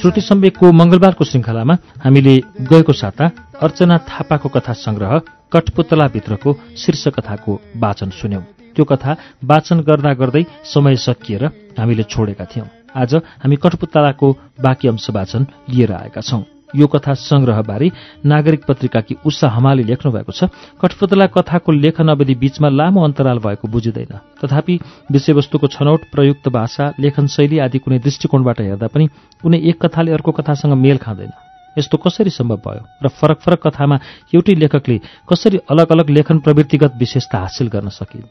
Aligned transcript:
श्रुति 0.00 0.20
सम्वेकको 0.20 0.72
मंगलबारको 0.72 1.24
श्रृङ्खलामा 1.24 1.74
हामीले 2.04 2.42
गएको 2.60 2.92
साता 2.92 3.30
अर्चना 3.62 3.98
थापाको 3.98 4.48
कथा 4.48 4.72
संग्रह 4.72 5.20
कठपुतलाभित्रको 5.52 6.56
शीर्ष 6.76 7.08
कथाको 7.08 7.60
वाचन 7.76 8.10
सुन्यौं। 8.10 8.42
त्यो 8.76 8.84
कथा 8.84 9.16
वाचन 9.44 9.80
गर्दा 9.80 10.14
गर्दै 10.14 10.44
समय 10.64 10.96
सकिएर 10.96 11.44
हामीले 11.78 12.02
छोडेका 12.02 12.44
थियौं। 12.44 12.66
आज 12.96 13.14
हामी 13.14 13.56
कठपुतलाको 13.56 14.36
बाँकी 14.60 14.88
अंश 14.88 15.10
वाचन 15.10 15.46
लिएर 15.70 15.92
आएका 15.92 16.20
छौं। 16.20 16.42
यो 16.74 16.86
कथा 16.86 17.14
संग्रहबारे 17.14 17.90
नागरिक 18.24 18.64
पत्रिकाकी 18.64 19.16
उषा 19.26 19.48
हमाले 19.48 19.82
लेख्नु 19.82 20.12
भएको 20.12 20.32
छ। 20.32 20.48
कठपुतला 20.80 21.26
कथाको 21.26 21.72
लेखन 21.72 22.08
अवधि 22.08 22.34
बीचमा 22.34 22.68
लामो 22.68 23.04
अन्तराल 23.04 23.38
भएको 23.38 23.68
बुझिँदैन। 23.68 24.12
तथापि 24.38 24.78
विषयवस्तुको 25.12 25.66
छनौट 25.66 26.00
प्रयुक्त 26.12 26.48
भाषा 26.48 26.92
लेखन 27.00 27.26
शैली 27.26 27.58
आदि 27.58 27.78
कुनै 27.78 27.98
दृष्टिकोणबाट 27.98 28.60
हेर्दा 28.60 28.86
पनि 28.86 29.06
कुनै 29.42 29.58
एक 29.58 29.80
कथाले 29.82 30.12
अर्को 30.12 30.32
कथासँग 30.32 30.74
मेल 30.74 30.98
खाँदैन। 30.98 31.32
यस्तो 31.78 31.96
कसरी 31.98 32.30
सम्भव 32.30 32.56
भयो 32.66 32.82
र 33.04 33.08
फरक 33.10 33.38
फरक 33.40 33.66
कथामा 33.66 33.98
एउटै 34.34 34.54
लेखकले 34.54 35.00
कसरी 35.28 35.58
अलग 35.70 35.92
अलग 35.92 36.10
लेखन 36.10 36.38
प्रवृत्तिगत 36.38 36.92
विशेषता 36.98 37.38
हासिल 37.38 37.68
गर्न 37.68 37.88
सकिन्? 37.90 38.26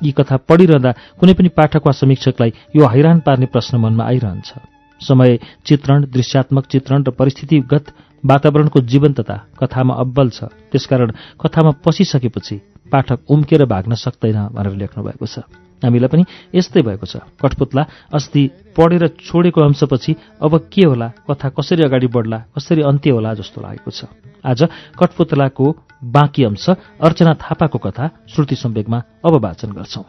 यी 0.00 0.12
कथा 0.12 0.36
पढिरहँदा 0.48 0.92
कुनै 1.20 1.34
पनि 1.34 1.48
पाठक 1.48 1.86
वा 1.86 1.92
समीक्षकलाई 1.92 2.52
यो 2.76 2.86
हैरान 2.86 3.20
पार्ने 3.20 3.46
प्रश्न 3.46 3.78
मनमा 3.78 4.04
आइरहन्छ। 4.04 4.73
समय 5.04 5.38
चित्रण 5.66 6.04
दृश्यात्मक 6.10 6.64
चित्रण 6.66 7.04
र 7.04 7.10
परिस्थितिगत 7.10 7.84
वातावरणको 8.24 8.80
जीवन्तता 8.80 9.36
कथामा 9.60 9.94
अब्बल 9.94 10.28
छ। 10.30 10.44
त्यसकारण 10.72 11.10
कथामा 11.40 11.70
पसिसकेपछि 11.84 12.56
पाठक 12.92 13.18
उम्केर 13.28 13.64
भाग्न 13.64 13.94
सक्दैन 13.94 14.38
भनेर 14.54 14.74
लेख्नु 14.76 15.04
भएको 15.04 15.26
छ। 15.26 15.44
हामीलाई 15.82 16.08
पनि 16.08 16.24
यस्तै 16.54 16.80
भएको 16.80 17.06
छ। 17.06 17.16
कठपुतला 17.36 17.82
अस्ति 18.16 18.42
पढेर 18.72 19.04
छोडेको 19.20 19.60
अंशपछि 19.60 20.12
अब 20.40 20.52
के 20.72 20.84
होला 20.88 21.08
कथा 21.28 21.48
कसरी 21.52 21.82
अगाडि 21.84 22.08
बढ्ला 22.08 22.38
कसरी 22.56 22.82
अन्त्य 22.82 23.10
होला 23.10 23.34
जस्तो 23.34 23.60
लागेको 23.60 23.90
छ। 23.90 24.08
आज 24.40 24.60
कठपुतलाको 24.96 25.66
बाँकी 26.04 26.44
अंश 26.44 26.66
अर्चना 27.04 27.32
थापाको 27.36 27.78
कथा 27.78 28.04
श्रुति 28.32 28.56
सम्वेकमा 28.56 28.98
अब 29.24 29.32
वाचन 29.44 29.70
गर्छौं। 29.76 30.04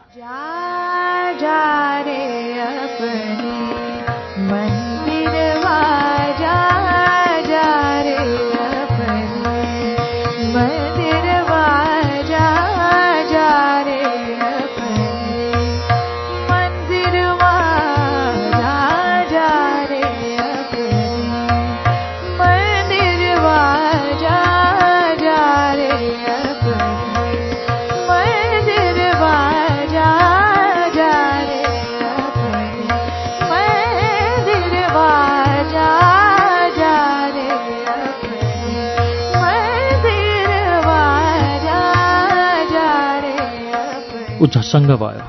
ऊ 44.36 44.46
झसङ्ग 44.46 44.90
भयो। 45.00 45.24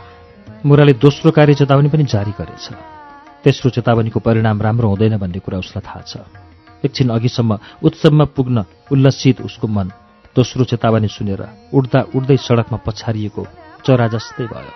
मुराले 0.68 0.94
दोस्रो 1.00 1.32
कार्य 1.32 1.54
चेतावनी 1.56 1.90
पनि 1.90 2.04
जारी 2.04 2.32
गरेछ। 2.36 2.66
तेस्रो 3.40 3.70
चेतावनीको 3.72 4.20
परिणाम 4.20 4.62
राम्रो 4.62 4.88
हुँदैन 4.92 5.16
भन्ने 5.18 5.40
कुरा 5.40 5.58
उसलाई 5.64 5.84
थाहा 5.88 6.02
छ। 6.04 6.14
एकछिन 6.84 7.10
अघिसम्म 7.16 7.52
उत्सवमा 7.88 8.26
पुग्न 8.36 8.58
उल्लसित 8.92 9.42
उसको 9.48 9.68
मन 9.68 9.88
दोस्रो 10.36 10.64
चेतावनी 10.68 11.08
सुनेर 11.08 11.42
उड्दा 11.72 12.00
उड्दै 12.16 12.38
सडकमा 12.38 12.78
पछारिएको 12.84 13.44
चरा 13.88 14.08
जस्तै 14.12 14.46
भयो। 14.52 14.74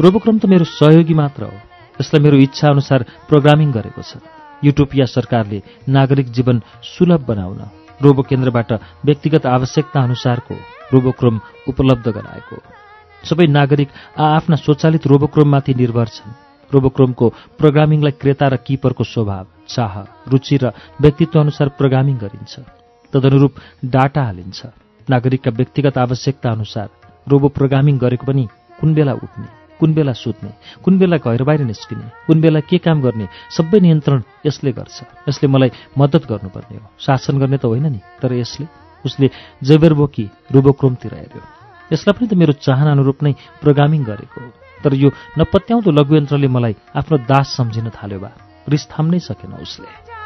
रोबोक्रम 0.00 0.38
त 0.40 0.44
मेरो 0.48 0.64
सहयोगी 0.64 1.14
मात्र 1.14 1.42
हो। 1.44 1.56
यसलाई 2.00 2.22
मेरो 2.24 2.36
इच्छा 2.40 2.66
अनुसार 2.72 3.28
प्रोग्रामिङ 3.28 3.68
गरेको 3.76 4.02
छ। 4.02 4.24
युटोपिया 4.64 5.04
सरकारले 5.04 5.62
नागरिक 5.84 6.32
जीवन 6.32 6.64
सुलभ 6.82 7.28
बनाउन 7.28 7.60
रोबो 8.00 8.22
केन्द्रबाट 8.24 8.70
व्यक्तिगत 9.04 9.44
आवश्यकता 9.46 9.98
अनुसारको 10.00 10.54
रोबोक्रोम 10.92 11.36
उपलब्ध 11.68 12.06
गराएको। 12.08 12.87
सबै 13.24 13.46
नागरिक 13.48 13.88
आ 14.18 14.24
आफ्ना 14.36 14.56
स्वचालित 14.56 15.06
रोबोक्रोममाथि 15.06 15.74
निर्भर 15.74 16.08
छन्। 16.08 16.36
रोबोक्रोमको 16.70 17.26
प्रोग्रामिङलाई 17.58 18.14
क्रेता 18.20 18.46
र 18.48 18.56
किपरको 18.60 19.04
स्वभाव 19.04 19.46
चाह 19.68 19.94
रुचि 20.28 20.56
र 20.62 20.64
व्यक्तित्व 21.00 21.40
अनुसार 21.40 21.68
प्रोग्रामिङ 21.78 22.16
गरिन्छ। 22.18 22.54
तदनुरूप 23.12 23.52
डाटा 23.84 24.22
हालिन्छ। 24.22 24.60
नागरिकका 25.08 25.50
व्यक्तिगत 25.50 25.98
आवश्यकता 25.98 26.48
अनुसार 26.50 26.88
रोबो 27.26 27.48
प्रोग्रामिङ 27.48 27.96
गरेको 27.98 28.26
पनि 28.28 28.44
कुन 28.80 28.94
बेला 28.94 29.12
उठ्ने 29.16 29.48
कुन 29.80 29.94
बेला 29.94 30.12
सुत्ने 30.12 30.50
कुन 30.84 30.98
बेला 30.98 31.16
घर 31.16 31.42
बाहिर 31.42 31.62
निस्किने 31.64 32.06
कुन 32.26 32.40
बेला 32.40 32.60
के 32.60 32.78
काम 32.78 33.00
गर्ने 33.00 33.26
सबै 33.56 33.80
नियन्त्रण 33.80 34.22
यसले 34.46 34.72
गर्छ। 34.72 34.96
यसले 35.28 35.46
मलाई 35.48 35.70
मद्दत 35.98 36.22
गर्नुपर्ने 36.28 36.76
हो। 36.76 36.86
शासन 37.00 37.38
गर्ने 37.38 37.56
त 37.56 37.64
होइन 37.64 37.86
नि 37.92 38.00
तर 38.20 38.32
यसले 38.34 38.66
उसले 39.04 39.30
जैबरबोकी 39.64 40.24
रोबोक्रोमतिर 40.52 41.14
हेऱ्यो। 41.14 41.57
यसलाई 41.92 42.14
पनि 42.16 42.26
त 42.28 42.34
मेरो 42.34 42.52
चाहना 42.66 42.90
अनुरूप 42.92 43.18
नै 43.24 43.32
प्रोग्रामिङ 43.62 44.00
गरेको 44.04 44.40
तर 44.84 44.92
यो 44.94 45.08
नपत्याउँदो 45.38 45.90
लघुयन्त्रले 45.90 46.48
मलाई 46.48 46.74
आफ्नो 46.94 47.16
दास 47.30 47.46
सम्झिन 47.56 47.88
थाल्यो 47.96 48.18
बा। 48.20 48.30
रिस 48.68 48.84
थाम्नै 48.92 49.18
सकेन 49.18 49.52
उसले। 49.64 50.17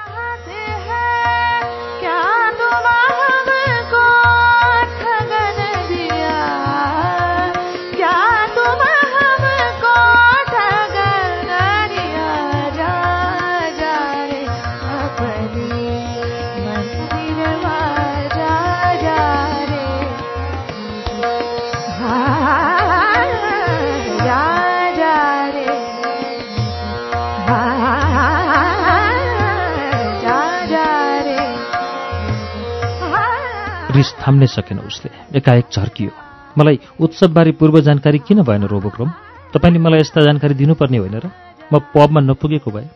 रिस 34.03 34.11
थाम्नै 34.19 34.47
सकेन 34.47 34.79
उसले। 34.83 35.39
एकाएक 35.39 35.67
झर्कियो। 35.71 36.11
मलाई 36.59 36.77
उत्सवबारे 37.01 37.53
पूर्व 37.55 37.81
जानकारी 37.81 38.19
किन 38.19 38.43
भएन 38.43 38.67
रोबोक्रम? 38.67 39.09
तपाईँले 39.55 39.79
मलाई 39.79 40.01
यस्ता 40.01 40.21
जानकारी 40.21 40.55
दिनुपर्ने 40.55 40.99
होइन 40.99 41.17
र? 41.23 41.31
म 41.71 41.79
पबमा 41.95 42.21
नपुगेको 42.21 42.71
भए 42.71 42.87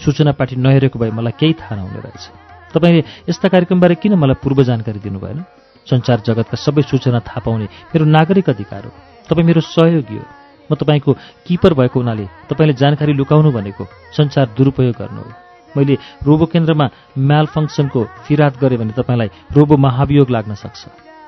सूचना 0.00 0.32
पार्टी 0.32 0.56
नहेरेको 0.56 0.98
भए 0.98 1.10
मलाई 1.12 1.32
केही 1.36 1.52
थाहा 1.52 1.76
नहुने 1.76 2.00
रहेछ। 2.00 2.24
तपाईँले 2.72 3.02
यस्ता 3.28 3.48
कार्यक्रमबारे 3.48 3.94
किन 3.94 4.14
मलाई 4.16 4.40
पूर्व 4.40 4.64
जानकारी 4.64 4.98
दिनु 4.98 5.20
भएन 5.20 5.44
संसार 5.86 6.24
जगतका 6.24 6.56
सबै 6.56 6.82
सूचना 6.82 7.20
थाहा 7.20 7.40
पाउने 7.44 7.66
मेरो 7.92 8.04
नागरिक 8.08 8.48
अधिकार 8.50 8.84
हो। 8.84 8.90
तपाईँ 9.28 9.46
मेरो 9.46 9.60
सहयोगी 9.60 10.16
हो। 10.16 10.24
म 10.72 10.74
तपाईँको 10.74 11.12
किपर 11.46 11.74
भएको 11.74 12.00
हुनाले 12.00 12.26
तपाईँले 12.48 12.74
जानकारी 12.74 13.12
लुकाउनु 13.12 13.52
भनेको 13.52 13.84
संसार 14.16 14.46
दुरुपयोग 14.56 14.96
गर्नु 14.96 15.20
हो। 15.20 15.45
मैले 15.76 15.94
रोबो 16.24 16.46
केन्द्रमा 16.52 16.86
म्याल 17.18 17.46
फङ्सनको 17.54 18.00
फिराद 18.26 18.54
गरेँ 18.56 18.78
भने 18.80 18.92
तपाईँलाई 18.96 19.28
रोबो 19.52 19.76
महाभियोग 19.76 20.28
लाग्न 20.30 20.54
सक्छ। 20.56 20.82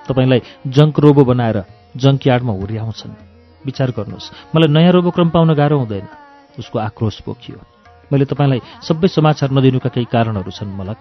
तपाईँलाई 0.08 0.40
जङ्क 0.66 0.94
रोबो 1.04 1.22
बनाएर 1.24 1.58
जङ्क 1.96 2.26
यार्डमा 2.26 2.52
हुर्याउँछन्। 2.52 3.12
विचार 3.66 3.90
गर्नुहोस् 3.96 4.32
मलाई 4.54 4.68
नयाँ 4.72 4.92
रोबोक्रम 4.96 5.28
पाउन 5.28 5.52
गाह्रो 5.54 5.78
हुँदैन। 5.78 6.06
उसको 6.58 6.76
आक्रोश 6.78 7.20
पोखियो। 7.26 7.58
मैले 8.12 8.24
तपाईँलाई 8.24 8.60
सबै 8.82 9.08
समाचार 9.08 9.48
नदिनुका 9.52 9.88
केही 9.92 10.08
कारणहरू 10.08 10.50
छन् 10.50 10.72
मलक। 10.72 11.00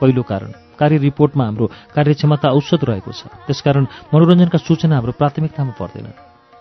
पहिलो 0.00 0.22
कारण 0.22 0.50
कार्य 0.76 0.96
रिपोर्टमा 1.00 1.44
हाम्रो 1.44 1.66
कार्यक्षमता 1.96 2.48
औसत 2.52 2.84
रहेको 2.84 3.12
छ। 3.12 3.32
त्यसकारण 3.48 3.84
मनोरञ्जनका 4.12 4.58
सूचना 4.60 4.94
हाम्रो 4.96 5.12
प्राथमिकतामा 5.16 5.72
पर्दैन। 5.80 6.06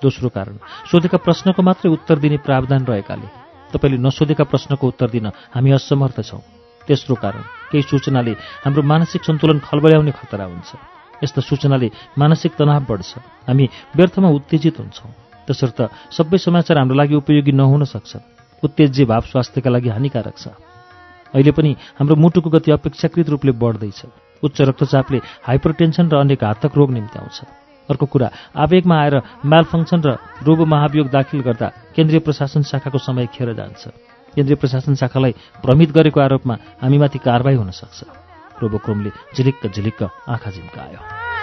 दोस्रो 0.02 0.30
कारण 0.32 0.56
सोधेका 0.92 1.18
प्रश्नको 1.18 1.62
मात्रै 1.62 1.92
उत्तर 1.92 2.16
दिने 2.24 2.38
प्रावधान 2.40 2.86
रहेकाले 2.86 3.44
तपाईँले 3.75 4.00
नसोधेका 4.00 4.44
प्रश्नको 4.48 4.88
उत्तर 4.88 5.10
दिन 5.12 5.27
हामी 5.51 5.72
असमर्थ 5.75 6.19
छौँ। 6.24 6.42
तेस्रो 6.88 7.16
कारण 7.19 7.44
केही 7.72 7.83
सूचनाले 7.83 8.33
हाम्रो 8.63 8.81
मानसिक 8.81 9.22
सन्तुलन 9.27 9.60
खलबल्याउने 9.60 10.12
खतरा 10.16 10.45
हुन्छ। 10.48 10.72
यस्ता 11.24 11.42
सूचनाले 11.42 11.89
मानसिक 12.16 12.51
तनाव 12.56 12.86
बढ्छ। 12.88 13.12
हामी 13.48 13.66
व्यर्थमा 13.95 14.30
उत्तेजित 14.30 14.80
हुन्छौँ। 14.80 15.12
त्यसर्थ 15.48 15.80
सबै 16.16 16.38
समाचार 16.38 16.77
हाम्रो 16.77 16.95
लागि 16.95 17.16
उपयोगी 17.19 17.51
नहुन 17.51 17.83
सक्छ। 17.83 18.12
उत्तेज्य 18.63 19.06
भाव 19.06 19.24
स्वास्थ्यका 19.27 19.69
लागि 19.69 19.89
हानिकारक 19.89 20.38
छ। 20.38 20.48
अहिले 21.33 21.51
पनि 21.51 21.71
हाम्रो 22.00 22.16
मुटुको 22.16 22.50
गति 22.50 22.71
अपेक्षाकृत 22.71 23.30
रूपले 23.30 23.51
बढ्दैछ। 23.51 24.00
उच्च 24.44 24.62
रक्तचापले 24.62 25.18
हाइपरटेन्सन 25.44 26.06
र 26.10 26.16
अन्य 26.16 26.36
घातक 26.36 26.71
रोग 26.78 26.92
निम्त्याउँछ। 26.92 27.65
अर्को 27.90 28.06
कुरा 28.06 28.30
आवेगमा 28.56 28.96
आएर 29.02 29.16
मालफङ्क्सन 29.46 30.00
र 30.06 30.10
रोगो 30.44 30.66
महाभियोग 30.66 31.08
दाखिल 31.10 31.42
गर्दा 31.42 31.68
केन्द्रीय 31.96 32.20
प्रशासन 32.20 32.62
शाखाको 32.62 32.98
समय 32.98 33.26
खेर 33.34 33.54
जान्छ। 33.54 33.84
केन्द्रीय 34.36 34.56
प्रशासन 34.56 34.96
शाखालाई 34.96 35.34
भ्रमित 35.64 35.92
गरेको 35.92 36.20
आरोपमा 36.22 36.56
हामीमाथि 36.82 37.20
कारवाही 37.20 37.58
हुन 37.58 37.72
सक्छ। 37.72 38.04
रोबोक्रोमले 38.62 39.10
झिलिक्क 39.36 39.68
झिलिक्क 39.68 40.04
आँखा 40.04 40.50
झिम्कायो। 40.52 41.35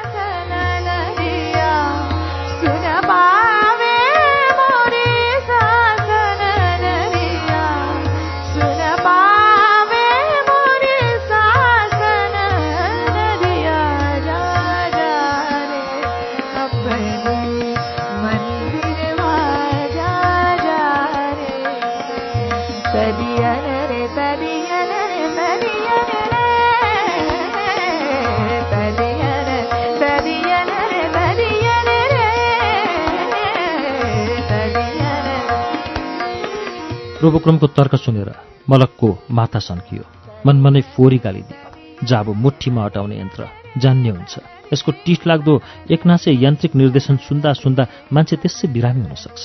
रोबोक्रोमको 37.23 37.67
तर्क 37.79 37.95
सुनेर 38.05 38.31
मलकको 38.71 39.09
माथा 39.31 39.61
सन्कियो। 39.69 40.05
मनमनै 40.47 40.83
फोरी 40.93 41.19
गालिदियो 41.25 42.07
जाबो 42.11 42.33
मुठीमा 42.35 42.83
हटाउने 42.85 43.15
यन्त्र 43.23 43.43
जान्ने 43.79 44.11
हुन्छ। 44.11 44.35
यसको 44.73 44.91
टिठ 45.05 45.21
लाग्दो 45.31 45.53
एकनासे 45.95 46.31
यान्त्रिक 46.45 46.73
निर्देशन 46.75 47.17
सुन्दा 47.29 47.51
सुन्दा 47.63 47.83
मान्छे 48.11 48.37
त्यसै 48.43 48.67
बिरामी 48.75 49.03
हुन 49.07 49.15
सक्छ 49.15 49.43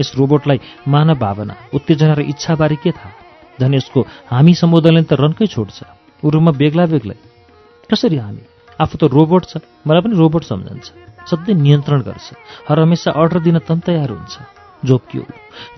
यस 0.00 0.08
रोबोटलाई 0.18 0.58
मानव 0.84 1.16
भावना 1.16 1.54
उत्तेजना 1.76 2.14
र 2.18 2.20
इच्छाबारे 2.32 2.76
के 2.82 2.90
थाहा? 2.92 3.12
झन् 3.60 3.76
यसको 3.78 4.00
हामी 4.28 4.52
सम्बोधनले 4.60 5.02
त 5.08 5.12
रन्कै 5.16 5.46
छोड्छ 5.48 5.78
उरुमा 6.26 6.52
बेग्ला 6.60 6.84
बेग्लै 6.92 7.16
कसरी 7.88 8.16
हामी? 8.20 8.42
आफू 8.82 8.94
त 9.00 9.02
रोबोट 9.08 9.42
छ 9.48 9.52
मलाई 9.86 10.02
पनि 10.04 10.14
रोबोट 10.20 10.44
सम्झन्छ। 10.44 10.86
सधैँ 11.30 11.56
नियन्त्रण 11.56 12.00
गर्छ। 12.04 12.26
हर 12.68 12.76
हमेसा 12.84 13.10
अर्डर 13.16 13.38
दिन 13.46 13.58
तम 13.64 13.78
तयार 13.80 14.10
हुन्छ। 14.12 14.34
जोकियो। 14.84 15.22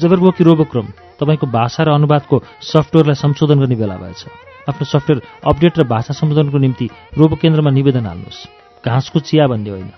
जबरबोकी 0.01 0.45
रोबोक्रम 0.45 0.87
तपाईँको 1.21 1.47
भाषा 1.47 1.83
र 1.83 1.89
अनुवादको 1.91 2.37
सफ्टवेयरलाई 2.63 3.15
संशोधन 3.15 3.59
गर्ने 3.59 3.77
बेला 3.77 3.97
भएछ। 3.97 4.23
आफ्नो 4.69 4.85
सफ्टवेयर 4.85 5.23
अपडेट 5.47 5.79
र 5.79 5.83
भाषा 5.85 6.13
संशोधनको 6.15 6.59
निम्ति 6.59 6.87
रोबो 7.19 7.37
केन्द्रमा 7.37 7.71
निवेदन 7.71 8.07
हाल्नुहोस्। 8.07 8.49
घाँसको 8.87 9.19
चिया 9.21 9.47
भन्ने 9.47 9.71
होइन। 9.71 9.91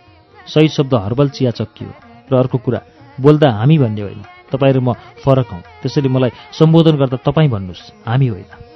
सही 0.47 0.69
शब्द 0.69 0.95
हर्बल 0.95 1.29
चिया 1.29 1.51
चक्कियो। 1.51 1.91
र 2.33 2.37
अर्को 2.37 2.59
कुरा 2.59 2.81
बोल्दा 3.21 3.49
हामी 3.51 3.79
भन्ने 3.79 4.03
होइन। 4.03 4.23
तपाईँ 4.53 4.73
र 4.73 4.81
म 4.81 4.93
फरक 5.25 5.49
हौँ। 5.49 5.63
त्यसैले 5.83 6.09
मलाई 6.09 6.31
सम्बोधन 6.53 6.97
गर्दा 6.97 7.17
तपाईँ 7.17 7.49
भन्नुहोस्। 7.49 7.93
हामी 8.07 8.27
होइन। 8.27 8.68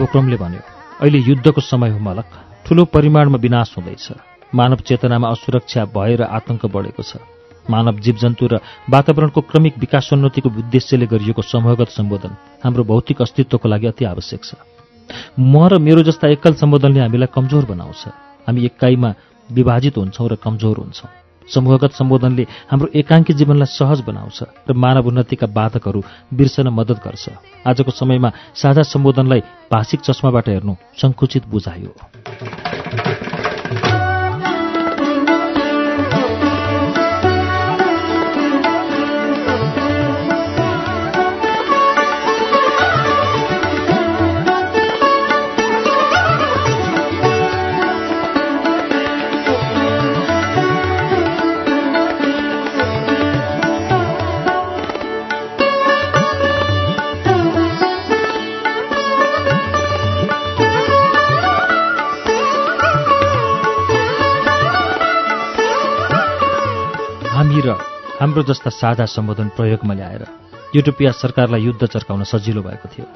रे 0.00 0.06
रोबोक्रमले 0.06 0.36
भन्यो 0.36 0.60
अहिले 1.00 1.18
युद्धको 1.28 1.60
समय 1.60 1.90
हो 1.90 1.98
मलक। 2.00 2.26
ठूलो 2.64 2.84
परिमाणमा 2.84 3.38
विनाश 3.38 3.74
हुँदैछ। 3.76 4.06
मानव 4.54 4.80
चेतनामा 4.88 5.28
असुरक्षा 5.28 5.84
भय 5.92 6.16
र 6.16 6.22
आतंक 6.24 6.66
बढेको 6.66 7.02
छ। 7.04 7.20
मानव 7.68 8.00
जीवजन्तु 8.00 8.46
र 8.48 8.54
वातावरणको 8.88 9.40
क्रमिक 9.44 9.74
विकासोन्नतिको 9.76 10.48
उद्देश्यले 10.48 11.06
गरिएको 11.06 11.42
समूहगत 11.44 11.88
सम्बोधन 11.92 12.32
हाम्रो 12.64 12.82
भौतिक 12.84 13.20
अस्तित्वको 13.20 13.68
लागि 13.68 13.86
अति 13.92 14.04
आवश्यक 14.04 14.40
छ। 14.40 14.50
म 15.36 15.68
र 15.68 15.78
मेरो 15.78 16.02
जस्ता 16.08 16.28
एकल 16.32 16.56
सम्बोधनले 16.56 17.00
हामीलाई 17.00 17.28
कमजोर 17.28 17.64
बनाउँछ। 17.68 18.02
हामी 18.48 18.60
एकाइमा 18.64 19.10
विभाजित 19.48 19.94
हुन्छौँ 20.00 20.28
र 20.28 20.34
कमजोर 20.40 20.76
हुन्छौँ। 20.80 21.10
समूहगत 21.48 21.92
सम्बोधनले 21.92 22.44
हाम्रो 22.70 22.88
एकाङ्की 22.94 23.32
जीवनलाई 23.32 23.66
सहज 23.66 24.00
बनाउँछ 24.00 24.38
र 24.68 24.72
मानव 24.72 25.06
उन्नतिका 25.08 25.46
बाधकहरू 25.46 26.00
बिर्सन 26.34 26.68
मद्दत 26.68 26.98
गर्छ। 27.04 27.28
आजको 27.66 27.90
समयमा 27.90 28.30
साझा 28.54 28.82
सम्बोधनलाई 28.82 29.40
भाषिक 29.72 30.00
चस्माबाट 30.00 30.48
हेर्नु 30.48 30.74
सङ्कुचित 31.00 31.48
बुझायो। 31.48 32.69
हाम्रो 68.30 68.42
जस्ता 68.46 68.70
साझा 68.70 69.04
सम्बोधन 69.10 69.48
प्रयोगमा 69.58 69.94
ल्याएर 69.94 70.22
युटोपिया 70.70 71.10
सरकारलाई 71.12 71.62
युद्ध 71.66 71.82
चर्काउन 71.84 72.22
सजिलो 72.22 72.62
भएको 72.62 72.86
थियो। 72.86 73.06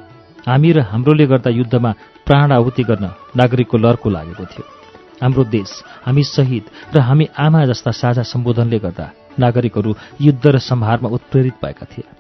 हामी 0.43 0.71
र 0.75 0.81
हाम्रोले 0.91 1.27
गर्दा 1.31 1.51
युद्धमा 1.55 1.91
प्राण 2.27 2.53
आहुति 2.53 2.83
गर्न 2.83 3.07
नागरिकको 3.39 3.79
लर्को 3.79 4.11
लागेको 4.11 4.45
थियो। 4.45 4.65
हाम्रो 5.23 5.45
देश 5.47 5.71
हामी 6.03 6.23
शहीद 6.27 6.65
र 6.95 6.99
हामी 6.99 7.29
आमा 7.31 7.65
जस्ता 7.65 7.91
साझा 7.95 8.23
सम्बोधनले 8.27 8.79
गर्दा 8.83 9.07
नागरिकहरू 9.39 9.95
युद्ध 10.21 10.47
र 10.47 10.59
सम्हारमा 10.59 11.09
उत्प्रेरित 11.09 11.63
भएका 11.63 11.87
थिए। 11.87 12.11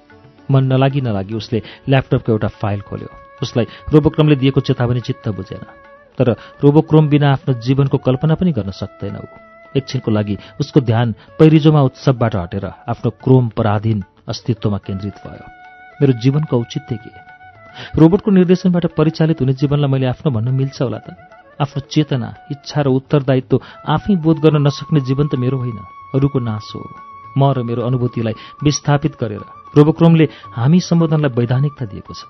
मन 0.51 0.63
नलागी 0.71 1.01
नलागी 1.01 1.35
उसले 1.35 1.63
ल्यापटपको 1.89 2.31
एउटा 2.33 2.49
फाइल 2.63 2.81
खोल्यो। 2.81 3.11
उसलाई 3.43 3.67
रोबोक्रमले 3.91 4.37
दिएको 4.37 4.61
चेतावनी 4.61 5.01
चित्त 5.01 5.29
बुझेन। 5.35 5.67
तर 6.19 6.31
रोबोक्रोम 6.63 7.09
बिना 7.09 7.33
आफ्नो 7.33 7.59
जीवनको 7.59 7.99
कल्पना 7.99 8.35
पनि 8.39 8.53
गर्न 8.53 8.71
सक्दैन 8.71 9.19
ऊ। 9.19 9.27
एकछिनको 9.77 10.11
लागि 10.11 10.37
उसको 10.61 10.81
ध्यान 10.81 11.15
पैरिजोमा 11.39 11.81
उत्सवबाट 11.83 12.37
हटेर 12.37 12.65
आफ्नो 12.65 13.11
क्रोम 13.25 13.49
पराधीन 13.49 14.05
अस्तित्वमा 14.29 14.79
केन्द्रित 14.79 15.17
भयो। 15.27 15.45
मेरो 16.01 16.13
जीवनको 16.23 16.59
औचित्य 16.59 16.97
के? 16.97 17.11
रोबोटको 17.99 18.31
निर्देशनबाट 18.31 18.87
परिचालित 18.99 19.41
हुने 19.41 19.53
जीवनलाई 19.53 19.91
मैले 19.91 20.07
आफ्नो 20.07 20.31
भन्न 20.31 20.55
मिल्छ 20.55 20.83
होला 20.83 20.99
त। 20.99 21.09
आफ्नो 21.55 21.81
चेतना 21.87 22.29
इच्छा 22.51 22.81
र 22.83 22.87
उत्तरदायित्व 22.89 23.61
आफै 23.89 24.15
बोध 24.19 24.39
गर्न 24.43 24.67
नसक्ने 24.67 25.01
जीवन 25.01 25.27
त 25.29 25.35
मेरो 25.39 25.59
होइन 25.59 25.79
अरूको 26.15 26.39
नाश 26.41 26.67
हो। 26.75 26.83
म 27.39 27.51
र 27.51 27.63
मेरो 27.63 27.83
अनुभूतिलाई 27.83 28.35
विस्थापित 28.63 29.15
गरेर 29.21 29.43
रोबोक्रोमले 29.75 30.27
हामी 30.55 30.81
सम्बोधनलाई 30.81 31.35
वैधानिकता 31.35 31.85
दिएको 31.87 32.15
छ। 32.15 32.23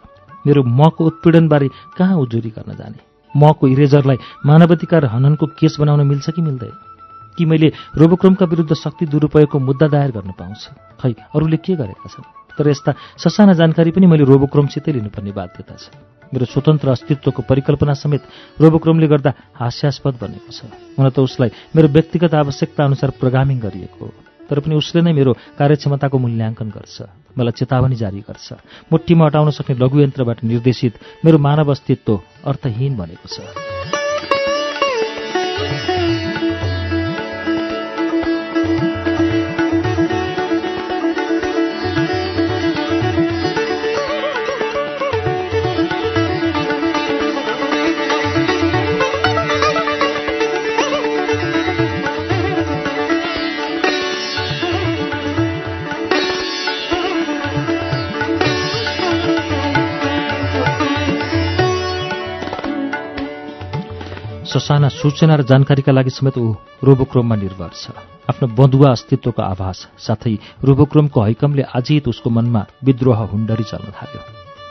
मेरो 0.46 0.60
मको 0.62 1.04
उत्पीडनबारे 1.04 1.68
कहाँ 1.96 2.16
उजुरी 2.20 2.50
गर्न 2.56 2.76
जाने? 2.76 2.98
मको 3.34 3.64
इरेजरलाई 3.68 4.18
मानवाधिकार 4.46 5.04
हननको 5.04 5.46
केस 5.56 5.76
बनाउन 5.80 6.06
मिल्छ 6.06 6.30
कि 6.30 6.42
मिल्दैन? 6.42 6.93
कि 7.36 7.44
मैले 7.44 7.68
रोबोक्रोमका 7.98 8.46
विरुद्ध 8.46 8.72
शक्ति 8.74 9.06
दुरुपयोगको 9.06 9.58
मुद्दा 9.58 9.86
दायर 9.88 10.10
गर्न 10.10 10.32
पाउँछ। 10.38 10.62
खै 11.00 11.12
अरूले 11.34 11.56
के 11.58 11.74
गरेका 11.74 12.08
छन्? 12.08 12.26
तर 12.54 12.68
यस्ता 12.70 12.94
ससाना 13.18 13.52
जानकारी 13.58 13.90
पनि 13.90 14.06
मैले 14.06 14.24
रोबोक्रोमसितै 14.24 14.92
लिनुपर्ने 14.94 15.32
बाध्यता 15.34 15.74
छ। 15.74 15.90
मेरो 16.30 16.46
स्वतन्त्र 16.46 16.88
अस्तित्वको 16.90 17.42
परिकल्पना 17.42 17.94
समेत 17.94 18.22
रोबोक्रोमले 18.58 19.06
गर्दा 19.06 19.30
हास्यास्पद 19.54 20.14
बनेको 20.18 20.50
छ। 20.50 20.70
हुन 20.98 21.06
त 21.10 21.18
उसलाई 21.18 21.50
मेरो 21.74 21.88
व्यक्तिगत 21.90 22.34
आवश्यकता 22.34 22.80
अनुसार 22.84 23.10
प्रोग्रामिङ 23.18 23.58
गरिएको 23.58 23.98
हो। 23.98 24.10
तर 24.46 24.60
पनि 24.60 24.74
उसले 24.76 25.02
नै 25.02 25.12
मेरो 25.12 25.32
कार्यक्षमताको 25.58 26.16
मूल्याङ्कन 26.18 26.68
गर्छ। 26.70 26.96
मलाई 27.34 27.54
चेतावनी 27.58 27.96
जारी 27.96 28.20
गर्छ। 28.22 28.48
मुठ्ठीमा 28.92 29.24
अटाउन 29.26 29.50
सक्ने 29.50 29.74
लघुयन्त्रबाट 29.74 30.38
निर्देशित 30.44 30.94
मेरो 31.24 31.38
मानव 31.38 31.70
अस्तित्व 31.70 32.20
अर्थहीन 32.46 32.92
बनेको 32.94 33.26
छ। 33.26 33.73
ससाना 64.54 64.88
सूचना 64.88 65.34
र 65.34 65.42
जानकारीका 65.42 65.92
लागि 65.92 66.10
समेत 66.10 66.38
ऊ 66.38 66.54
रोबोक्रोममा 66.86 67.36
निर्भर 67.36 67.70
छ। 67.74 67.90
आफ्नो 68.30 68.46
बधुवा 68.54 68.90
अस्तित्वको 68.94 69.42
आभास 69.42 69.78
साथै 69.98 70.62
रोबोक्रोमको 70.62 71.20
हैकमले 71.20 71.62
आजित 71.74 72.08
उसको 72.08 72.30
मनमा 72.30 72.62
विद्रोह 72.86 73.18
हुन्डरी 73.34 73.64
चल्न 73.66 73.90
थाल्यो। 73.90 74.22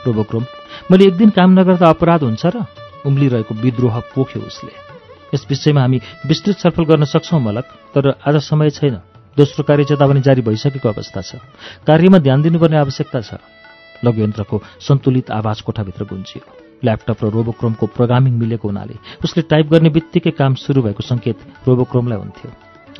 रोबोक्रोम 0.06 0.44
मैले 0.90 1.04
एक 1.04 1.16
दिन 1.16 1.30
काम 1.36 1.50
नगर्दा 1.60 1.86
अपराध 1.86 2.22
हुन्छ 2.24 2.44
र 2.46 2.64
उम्लिरहेको 3.04 3.54
विद्रोह 3.54 4.00
पोख्यो 4.14 4.40
उसले। 4.42 4.72
यस 5.34 5.46
विषयमा 5.50 5.80
हामी 5.80 5.98
विस्तृत 6.24 6.56
छलफल 6.58 6.84
गर्न 6.88 7.04
सक्छौँ 7.04 7.40
मलक 7.40 7.66
तर 7.94 8.16
आज 8.24 8.36
समय 8.40 8.70
छैन। 8.70 8.96
दोस्रो 9.36 9.62
कार्य 9.68 9.84
चेतावनी 9.84 10.20
जारी 10.24 10.42
भइसकेको 10.42 10.88
अवस्था 10.88 11.20
छ। 11.20 11.44
कार्यमा 11.84 12.18
ध्यान 12.24 12.42
दिनुपर्ने 12.42 12.76
आवश्यकता 12.78 13.20
छ। 13.20 13.36
लघुयन्त्रको 14.00 14.62
सन्तुलित 14.80 15.30
आवाज 15.30 15.60
कोठाभित्र 15.60 16.04
गुन्जियो। 16.04 16.63
ल्यापटप 16.84 17.18
र 17.24 17.26
रोबोक्रोमको 17.36 17.86
प्रोग्रामिङ 17.96 18.32
मिलेको 18.38 18.68
हुनाले 18.68 18.94
उसले 19.24 19.42
टाइप 19.50 19.66
गर्ने 19.72 19.90
बित्तिकै 19.96 20.30
काम 20.40 20.54
सुरु 20.54 20.82
भएको 20.82 21.02
सङ्केत 21.02 21.38
रोबोक्रोमलाई 21.68 22.18
हुन्थ्यो। 22.18 22.50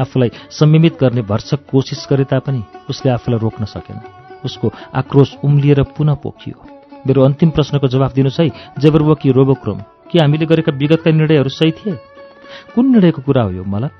आफूलाई 0.00 0.30
संयमित 0.50 0.94
गर्ने 1.00 1.22
भर्सक 1.22 1.60
कोसिस 1.70 2.06
गरे 2.10 2.24
तापनि 2.24 2.62
उसले 2.90 3.10
आफूलाई 3.12 3.38
रोक्न 3.40 3.64
सकेन। 3.64 3.98
उसको 4.44 4.72
आक्रोश 4.94 5.36
उम्लिएर 5.44 5.82
पुनः 5.96 6.14
पोखियो। 6.22 6.56
मेरो 7.06 7.22
अन्तिम 7.22 7.50
प्रश्नको 7.50 7.88
जवाफ 7.88 8.12
दिनुहोस् 8.14 8.40
है 8.40 8.48
जबरवकी 8.78 9.30
रोबोक्रोम 9.30 9.78
के 10.10 10.18
हामीले 10.18 10.46
गरेका 10.46 10.72
विगतका 10.72 11.10
निर्णयहरू 11.10 11.50
सही 11.50 11.72
थिए? 11.78 11.94
कुन 12.74 12.84
निर्णयको 12.92 13.22
कुरा 13.22 13.42
हो 13.42 13.50
यो 13.50 13.64
मलक? 13.64 13.92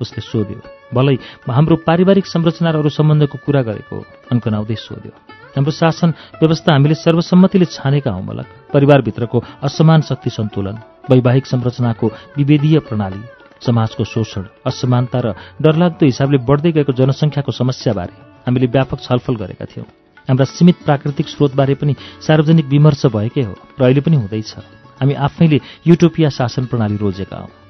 उसले 0.00 0.20
सोध्यो। 0.22 0.60
भलै 0.94 1.16
हाम्रो 1.48 1.76
पारिवारिक 1.86 2.26
संरचनाहरू 2.26 2.88
सम्बन्धको 2.88 3.38
कुरा 3.46 3.62
गरेको 3.62 3.96
अन्कनाउँदै 4.32 4.74
सोध्यो। 4.78 5.12
हाम्रो 5.54 5.72
शासन 5.72 6.10
व्यवस्था 6.40 6.72
हामीले 6.72 6.94
सर्वसम्मतिले 6.96 7.66
छानेका 7.68 8.10
हौँ 8.10 8.24
मलक। 8.24 8.46
परिवारभित्रको 8.72 9.38
असमान 9.62 10.00
शक्ति 10.02 10.30
सन्तुलन 10.30 10.76
वैवाहिक 11.10 11.46
संरचनाको 11.46 12.06
विभेदीय 12.36 12.78
प्रणाली 12.88 13.22
समाजको 13.60 14.04
शोषण 14.04 14.44
असमानता 14.66 15.18
र 15.20 15.26
डरलाग्दो 15.62 16.04
हिसाबले 16.06 16.38
बढ्दै 16.48 16.72
गएको 16.72 16.92
जनसङ्ख्याको 16.92 17.52
समस्याबारे 17.52 18.14
हामीले 18.46 18.66
व्यापक 18.66 18.98
छलफल 19.00 19.34
गरेका 19.36 19.64
थियौँ। 19.70 19.86
हाम्रा 20.28 20.44
सीमित 20.48 20.76
प्राकृतिक 20.86 21.26
स्रोतबारे 21.28 21.74
पनि 21.78 21.94
सार्वजनिक 22.26 22.66
विमर्श 22.66 23.06
भएकै 23.06 23.42
हो 23.42 23.54
र 23.78 23.80
अहिले 23.84 24.00
पनि 24.00 24.16
हुँदैछ। 24.16 24.52
हामी 25.00 25.14
आफैले 25.14 25.58
युटोपिया 25.86 26.28
शासन 26.30 26.64
प्रणाली 26.66 26.96
रोजेका 26.96 27.36
हौँ। 27.36 27.61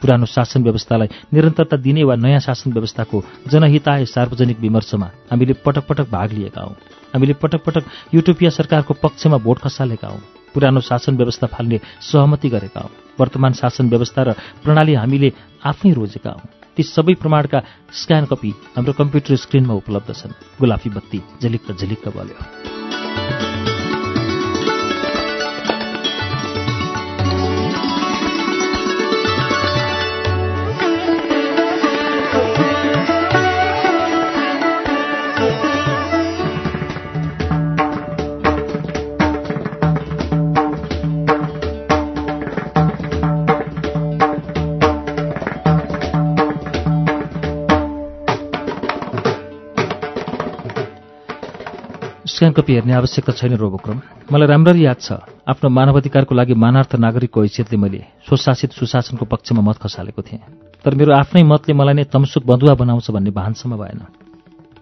पुरानो 0.00 0.26
शासन 0.26 0.62
व्यवस्थालाई 0.62 1.08
निरन्तरता 1.34 1.76
दिने 1.76 2.04
वा 2.04 2.14
नयाँ 2.16 2.40
शासन 2.40 2.72
व्यवस्थाको 2.72 3.22
जनहिताय 3.48 4.04
सार्वजनिक 4.06 4.60
विमर्शमा 4.60 5.06
हामीले 5.30 5.52
पटक 5.64 5.86
पटक 5.86 6.10
भाग 6.10 6.32
लिएका 6.32 6.62
हौँ। 6.62 6.74
हामीले 7.14 7.34
पटक 7.34 7.64
पटक 7.64 7.84
युटोपिया 8.14 8.50
सरकारको 8.50 8.94
पक्षमा 8.94 9.36
भोट 9.36 9.58
खसालेका 9.58 10.08
हौँ। 10.08 10.20
पुरानो 10.54 10.80
शासन 10.80 11.16
व्यवस्था 11.16 11.46
फाल्ने 11.46 11.80
सहमति 12.00 12.48
गरेका 12.48 12.80
हौँ। 12.80 12.90
वर्तमान 13.20 13.52
शासन 13.52 13.88
व्यवस्था 13.88 14.22
र 14.22 14.32
प्रणाली 14.64 14.94
हामीले 14.94 15.32
आफै 15.64 15.92
रोजेका 15.92 16.30
हौँ। 16.30 16.48
ती 16.76 16.82
सबै 16.82 17.14
प्रमाणका 17.14 17.60
स्क्यान 17.92 18.24
कपी 18.24 18.50
हाम्रो 18.76 18.92
कम्प्युटर 18.92 19.36
स्क्रिनमा 19.36 19.74
उपलब्ध 19.74 20.14
छन्। 20.14 20.38
गुलाफी 20.60 20.90
बत्ती 20.90 21.22
झिलिक्क 21.42 21.72
झिलिक्क 21.76 22.08
बल्यो। 22.08 23.69
स्क्यान 52.40 52.56
कपी 52.56 52.72
हेर्ने 52.72 52.92
आवश्यकता 52.96 53.32
छैन 53.36 53.52
रोबोक्रम 53.60 54.00
मलाई 54.32 54.48
राम्ररी 54.48 54.80
याद 54.80 54.96
छ। 54.96 55.12
आफ्नो 55.44 55.68
मानवाधिकारको 55.68 56.32
लागि 56.32 56.54
मानार्थ 56.56 56.96
नागरिकको 56.96 57.36
हैसियतले 57.36 57.76
मैले 57.76 58.00
स्वशासित 58.24 58.72
सुशासनको 58.72 59.28
पक्षमा 59.28 59.60
मत 59.60 59.76
खसालेको 59.76 60.22
थिएँ। 60.24 60.40
तर 60.80 60.94
मेरो 60.96 61.12
आफ्नै 61.20 61.44
मतले 61.44 61.76
मलाई 61.76 61.94
नै 62.00 62.04
तमसुक 62.08 62.40
बधुवा 62.40 62.74
बनाउँछ 62.80 63.10
भन्ने 63.12 63.30
भानसम्म 63.36 63.76
भएन। 63.76 64.00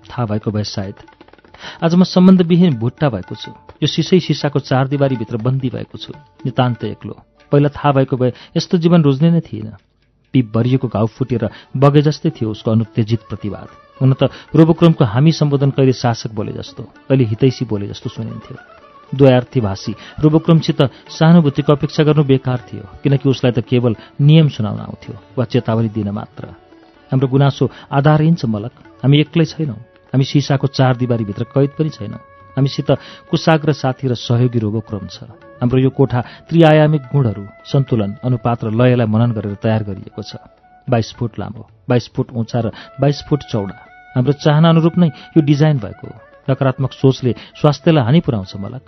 थाहा 0.07 0.25
भएको 0.31 0.51
भए 0.55 0.63
सायद। 0.71 0.97
आज 1.83 1.95
म 1.99 2.07
सम्बन्धविहीन 2.07 2.79
भुट्टा 2.79 3.11
भएको 3.11 3.35
छु। 3.35 3.51
यो 3.83 3.91
सिसै 3.91 4.23
सिसाको 4.23 4.63
चार 4.63 4.87
दिवारीभित्र 4.95 5.43
बन्दी 5.43 5.69
भएको 5.75 5.99
छु। 5.99 6.15
नितान्त 6.47 6.85
एक्लो। 6.95 7.15
पहिला 7.51 7.75
थाहा 7.75 7.91
भएको 7.91 8.15
भए 8.15 8.55
यस्तो 8.55 8.79
जीवन 8.79 9.03
रोज्ने 9.03 9.35
नै 9.35 9.43
थिएन। 9.43 9.75
पिप 10.31 10.47
भरिएको 10.55 10.87
घाउ 10.95 11.07
फुटेर 11.11 11.51
बगे 11.75 12.07
जस्तै 12.07 12.31
थियो 12.39 12.55
उसको 12.55 12.71
अनुत्तेजित 12.71 13.27
प्रतिवाद। 13.27 13.88
हुन 14.01 14.13
त 14.15 14.31
रोबोक्रमको 14.55 15.05
हामी 15.05 15.33
सम्बोधन 15.33 15.71
कहिले 15.77 15.93
शासक 15.93 16.31
बोले 16.35 16.53
जस्तो 16.53 16.83
कहिले 17.09 17.25
हितैसी 17.25 17.65
बोले 17.65 17.87
जस्तो 17.89 18.09
सुनिन्थ्यो। 18.11 18.57
द्वयार्थी 19.13 19.61
भाषी 19.61 19.93
रोबोक्रमसित 20.21 20.81
सहानुभूतिको 21.09 21.73
अपेक्षा 21.73 22.03
गर्नु 22.05 22.25
बेकार 22.25 22.61
थियो 22.69 22.85
किनकि 23.03 23.29
उसलाई 23.29 23.53
त 23.53 23.65
केवल 23.65 23.97
नियम 24.21 24.49
सुनाउन 24.53 24.81
आउँथ्यो 24.81 25.15
वा 25.33 25.45
चेतावनी 25.45 25.89
दिन 25.89 26.11
मात्र। 26.13 26.45
हाम्रो 27.11 27.29
गुनासो 27.29 27.65
आधारहीन 27.89 28.35
छ 28.37 28.45
मलक। 28.45 29.01
हामी 29.01 29.17
एक्लै 29.25 29.45
छैनौँ। 29.49 29.81
हामी 30.13 30.25
सिसाको 30.25 30.67
चार 30.69 30.97
दिवारीभित्र 31.01 31.45
कैद 31.57 31.71
पनि 31.73 31.91
छैनौँ। 31.91 32.21
हामीसित 32.53 32.91
कुसाग्र 33.33 33.73
साथी 33.73 34.09
र 34.09 34.15
सहयोगी 34.15 34.59
रोबोक्रम 34.61 35.09
छ। 35.09 35.25
हाम्रो 35.57 35.79
यो 35.81 35.91
कोठा 35.91 36.21
त्रिआयामिक 36.53 37.03
गुणहरू 37.09 37.45
सन्तुलन 37.65 38.21
अनुपात 38.21 38.65
र 38.65 38.69
लयलाई 38.77 39.09
मनन 39.09 39.33
गरेर 39.33 39.57
तयार 39.57 39.83
गरिएको 39.89 40.21
छ। 40.21 40.37
बाइस 40.85 41.17
फुट 41.17 41.33
लामो 41.41 41.65
बाइस 41.89 42.13
फुट 42.13 42.29
उचा 42.37 42.61
र 42.61 42.67
बाइस 43.01 43.25
फुट 43.25 43.41
चौडा। 43.49 43.88
हाम्रो 44.19 44.33
चाहना 44.35 44.69
अनुरूप 44.69 44.99
नै 44.99 45.09
यो 45.39 45.41
डिजाइन 45.47 45.79
भएको 45.79 46.07
हो। 46.11 46.15
नकारात्मक 46.51 46.93
सोचले 46.93 47.33
स्वास्थ्यलाई 47.55 48.05
हानि 48.05 48.21
पुर्याउँछ 48.27 48.53
मलक। 48.59 48.83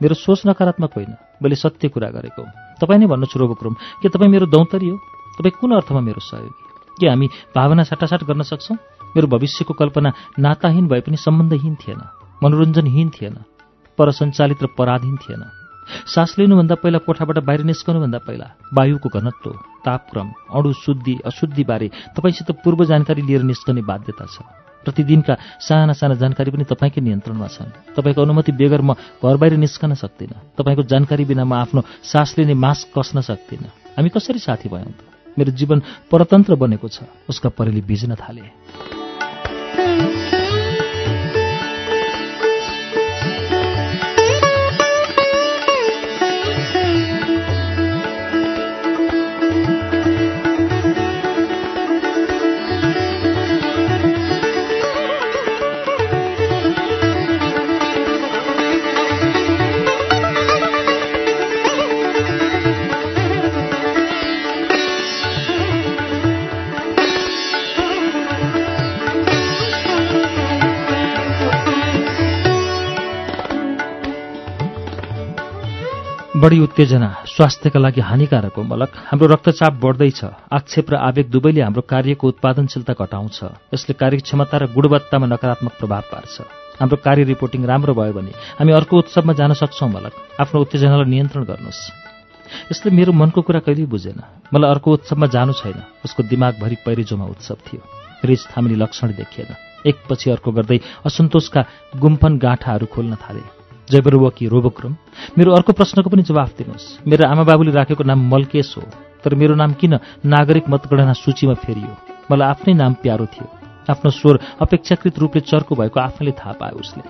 मेरो 0.00 0.14
सोच 0.16 0.48
नकारात्मक 0.48 0.90
होइन 0.96 1.12
मैले 1.36 1.56
सत्य 1.60 1.88
कुरा 1.92 2.08
गरेको 2.16 2.42
तपाईँ 2.80 3.00
नै 3.00 3.06
भन्नुहोस् 3.12 3.36
रोबोक्रम 3.36 3.74
के 4.00 4.08
तपाईँ 4.08 4.32
मेरो 4.32 4.46
दौतरी 4.48 4.88
हो? 4.88 4.96
तपाईँ 5.36 5.52
कुन 5.60 5.70
अर्थमा 5.76 6.00
मेरो 6.00 6.20
सहयोगी? 6.24 6.62
के 6.96 7.06
हामी 7.08 7.26
भावना 7.52 7.82
साटासाट 7.84 8.24
गर्न 8.24 8.42
सक्छौँ? 8.42 8.76
मेरो 9.12 9.26
भविष्यको 9.26 9.74
कल्पना 9.76 10.12
नाताहीन 10.40 10.88
भए 10.88 11.00
पनि 11.04 11.16
सम्बन्धहीन 11.20 11.74
थिएन 11.76 12.00
मनोरञ्जनहीन 12.40 13.08
थिएन 13.10 13.36
परसञ्चालित 13.98 14.62
र 14.62 14.66
पराधीन 14.78 15.16
थिएन। 15.20 15.44
सास 16.06 16.38
लिनुभन्दा 16.38 16.74
पहिला 16.80 16.98
कोठाबाट 17.04 17.38
बाहिर 17.44 17.60
निस्कनुभन्दा 17.68 18.18
पहिला 18.22 18.46
वायुको 18.72 19.08
घनत्व 19.10 19.50
तापक्रम 19.84 20.28
अणु 20.56 20.72
शुद्धि 20.72 21.14
अशुद्धिबारे 21.26 21.88
तपाईँसित 22.16 22.50
पूर्व 22.62 22.84
जानकारी 22.86 23.22
लिएर 23.28 23.42
निस्कने 23.42 23.82
बाध्यता 23.82 24.24
छ। 24.24 24.59
प्रतिदिनका 24.84 25.34
साना 25.60 25.92
साना 25.92 26.14
जानकारी 26.14 26.50
पनि 26.50 26.64
तपाईँकै 26.64 27.00
नियन्त्रणमा 27.00 27.46
छन्। 27.46 27.70
तपाईँको 27.96 28.20
अनुमति 28.22 28.52
बेगर 28.52 28.80
म 28.80 28.94
घर 29.20 29.36
बाहिर 29.36 29.56
निस्कन 29.56 29.94
सक्दिनँ। 29.94 30.56
तपाईँको 30.58 30.82
जानकारी 30.82 31.24
बिना 31.24 31.44
म 31.44 31.52
आफ्नो 31.54 31.80
सास 32.02 32.34
लिने 32.38 32.54
मास्क 32.54 32.92
कस्न 32.96 33.20
सक्दिनँ। 33.20 33.96
हामी 33.96 34.08
कसरी 34.08 34.38
साथी 34.38 34.68
भयौँ 34.68 34.92
त? 34.92 35.00
मेरो 35.38 35.52
जीवन 35.52 35.82
परतन्त्र 36.10 36.54
बनेको 36.54 36.88
छ। 36.88 37.06
उसका 37.28 37.48
परेली 37.48 37.80
भिज्न 37.80 38.14
थाले। 38.14 38.99
बढी 76.40 76.58
उत्तेजना 76.60 77.08
स्वास्थ्यका 77.26 77.78
लागि 77.78 78.00
हानिकारक 78.00 78.56
हो 78.56 78.62
मलक। 78.64 78.90
हाम्रो 79.12 79.26
रक्तचाप 79.28 79.72
बढ्दैछ। 79.76 80.20
आक्षेप 80.48 80.90
र 80.90 80.94
आवेग 80.96 81.28
दुवैले 81.28 81.60
हाम्रो 81.60 81.82
कार्यको 81.84 82.28
उत्पादनशीलता 82.28 82.92
घटाउँछ। 82.96 83.38
यसले 83.74 83.92
कार्यक्षमता 83.92 84.56
र 84.56 84.72
गुणवत्तामा 84.72 85.26
नकारात्मक 85.26 85.72
प्रभाव 85.76 86.02
पार्छ। 86.08 86.34
हाम्रो 86.80 86.96
कार्य 87.04 87.22
रिपोर्टिङ 87.28 87.60
राम्रो 87.68 87.92
भयो 87.92 88.12
भने 88.16 88.32
हामी 88.56 88.72
अर्को 88.72 88.94
उत्सवमा 88.96 89.32
जान 89.36 89.52
सक्छौँ 89.52 89.90
मलक। 89.90 90.14
आफ्नो 90.40 90.60
उत्तेजनालाई 90.64 91.10
नियन्त्रण 91.12 91.44
गर्नुहोस्। 91.44 91.80
यसले 92.72 92.88
मेरो 92.88 93.12
मनको 93.12 93.40
कुरा 93.44 93.60
कहिल्यै 93.60 93.92
बुझेन। 93.92 94.20
मलाई 94.48 94.70
अर्को 94.70 94.88
उत्सवमा 94.96 95.26
जानु 95.28 95.52
छैन। 95.52 95.76
उसको 96.08 96.24
दिमागभरि 96.24 96.76
पैरिजोमा 96.88 97.26
उत्सव 97.36 97.58
थियो। 97.68 97.80
रिस 98.24 98.48
थामिने 98.48 98.80
लक्षण 98.80 99.12
देखिएन 99.12 99.50
एकपछि 99.84 100.30
अर्को 100.30 100.50
गर्दै 100.56 100.78
असन्तोषका 101.04 101.60
गुम्फन 102.00 102.32
गाँठाहरू 102.38 102.86
खोल्न 102.88 103.14
थाले। 103.20 103.59
जयबरुवकी 103.90 104.46
रोबोक्रम 104.46 104.92
मेरो 105.38 105.50
अर्को 105.52 105.72
प्रश्नको 105.72 106.10
पनि 106.10 106.22
जवाफ 106.22 106.50
दिनुहोस्। 106.58 106.86
मेरो 107.06 107.22
आमाबाबुले 107.28 107.72
राखेको 107.72 108.04
नाम 108.04 108.20
मल्केश 108.32 108.74
हो 108.76 108.82
तर 109.24 109.34
मेरो 109.34 109.54
नाम 109.54 109.72
किन 109.74 109.98
नागरिक 110.24 110.68
मतगणना 110.68 111.12
सूचीमा 111.12 111.54
फेरियो? 111.64 111.92
मलाई 112.30 112.48
आफ्नै 112.48 112.74
नाम 112.74 112.92
प्यारो 113.02 113.26
थियो। 113.26 113.46
आफ्नो 113.90 114.10
स्वर 114.10 114.34
अपेक्षाकृत 114.62 115.18
रूपले 115.18 115.40
चर्को 115.42 115.74
भएको 115.74 116.00
आफैले 116.00 116.32
थाहा 116.38 116.52
पायो 116.60 116.78
उसले। 116.78 117.02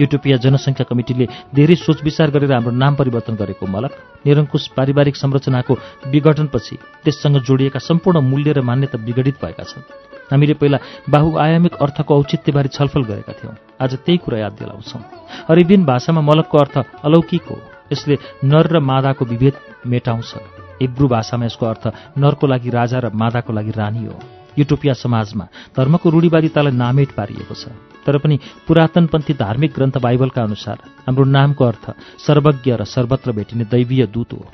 युटोपिया 0.00 0.36
जनसङ्ख्या 0.40 0.88
कमिटीले 0.88 1.26
धेरै 1.52 1.76
सोच 1.76 1.98
विचार 2.02 2.30
गरेर 2.30 2.52
हाम्रो 2.52 2.72
नाम 2.72 2.94
परिवर्तन 2.94 3.34
गरेको 3.36 3.66
मलक 3.66 3.92
निरङ्कुश 4.24 4.64
पारिवारिक 4.76 5.16
संरचनाको 5.16 5.74
विघटनपछि 6.08 6.76
त्यससँग 7.04 7.36
जोडिएका 7.44 7.78
सम्पूर्ण 7.80 8.20
मूल्य 8.22 8.52
र 8.52 8.60
मान्यता 8.62 8.96
विघटित 8.96 9.36
भएका 9.42 9.64
छन्। 9.64 9.84
हामीले 10.30 10.54
पहिला 10.54 10.78
बहुआयामिक 11.10 11.74
अर्थको 11.74 12.14
औचित्यबारे 12.14 12.68
छलफल 12.68 13.02
गरेका 13.04 13.32
थियौँ। 13.32 13.54
आज 13.82 13.94
त्यही 14.06 14.18
कुरा 14.18 14.38
याद 14.38 14.52
दिलाउँछौँ। 14.58 15.02
अरेबियन 15.50 15.84
भाषामा 15.84 16.20
मलकको 16.20 16.58
अर्थ 16.58 16.76
अलौकिक 17.04 17.44
हो। 17.50 17.58
यसले 17.92 18.18
नर 18.44 18.66
र 18.70 18.78
मादाको 18.80 19.24
विभेद 19.24 19.54
मेटाउँछ। 19.86 20.34
हिब्रू 20.80 21.06
भाषामा 21.08 21.44
यसको 21.46 21.66
अर्थ 21.66 21.84
नरको 22.18 22.46
लागि 22.46 22.70
राजा 22.70 22.98
र 22.98 23.10
मादाको 23.12 23.52
लागि 23.52 23.70
रानी 23.70 24.04
हो। 24.06 24.18
युटोपिया 24.58 24.94
समाजमा 24.94 25.44
धर्मको 25.76 26.10
रूढिवादितालाई 26.10 26.74
नामेट 26.74 27.10
पारिएको 27.12 27.54
छ। 27.54 27.74
तर 28.06 28.18
पनि 28.18 28.38
पुरातनपन्थी 28.66 29.34
धार्मिक 29.34 29.72
ग्रन्थ 29.74 29.98
बाइबलका 29.98 30.42
अनुसार 30.42 30.78
हाम्रो 31.06 31.24
नामको 31.26 31.64
अर्थ 31.64 31.84
सर्वज्ञ 32.18 32.70
र 32.72 32.84
सर्वत्र 32.84 33.32
भेटिने 33.32 33.64
दैवीय 33.64 34.06
दूत 34.06 34.32
हो। 34.32 34.46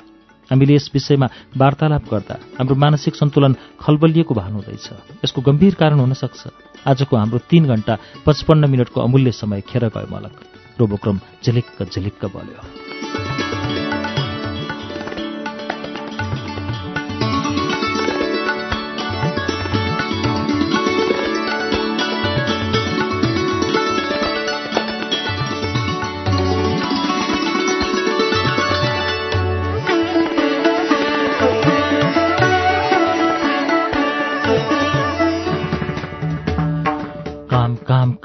हामीले 0.51 0.73
यस 0.75 0.89
विषयमा 0.93 1.27
वार्तालाप 1.57 2.05
गर्दा 2.11 2.35
हाम्रो 2.57 2.75
मानसिक 2.75 3.15
सन्तुलन 3.15 3.53
खलबलिएको 3.81 4.33
भानुहुँदैछ 4.33 4.87
यसको 5.23 5.41
गम्भीर 5.41 5.73
कारण 5.75 5.99
हुन 5.99 6.13
सक्छ। 6.13 6.41
आजको 6.87 7.13
हाम्रो 7.17 7.39
तीन 7.49 7.67
घण्टा 7.67 7.93
पचपन्न 8.25 8.69
मिनटको 8.71 9.01
अमूल्य 9.01 9.31
समय 9.31 9.61
खेर 9.69 9.87
गयो 9.89 10.07
मलक। 10.07 10.35
रोबोक्रम 10.79 11.19
झिलिक्क 11.43 11.83
झिलिक्क 11.83 12.25
बल्यो। 12.25 12.86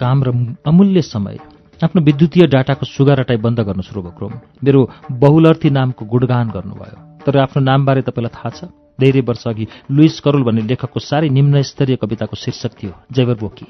काम 0.03 0.23
र 0.25 0.29
अमूल्य 0.67 1.03
समय 1.03 1.37
आफ्नो 1.81 2.01
विद्युतीय 2.03 2.47
डाटाको 2.47 2.87
सुगा 2.87 3.15
रटाइ 3.15 3.37
बन्द 3.37 3.61
गर्नुहोस् 3.61 3.95
रोबोक्रोम 3.95 4.33
मेरो 4.65 4.81
बहुलर्थी 5.13 5.71
नामको 5.71 6.03
गुणगान 6.07 6.47
गर्नुभयो। 6.51 6.97
तर 7.25 7.39
आफ्नो 7.39 7.63
नामबारे 7.63 8.03
तपाईँलाई 8.03 8.35
थाहा 8.37 8.51
छ? 8.51 8.61
धेरै 9.01 9.21
वर्ष 9.21 9.45
अघि 9.47 9.67
लुइस 9.91 10.21
करोल 10.21 10.43
भन्ने 10.43 10.63
लेखकको 10.63 11.01
साह्रै 11.01 11.29
निम्न 11.29 11.63
स्तरीय 11.63 11.97
कविताको 11.97 12.37
शीर्षक 12.37 12.73
थियो 12.79 12.93
जैवर 13.13 13.37
बोकी। 13.41 13.67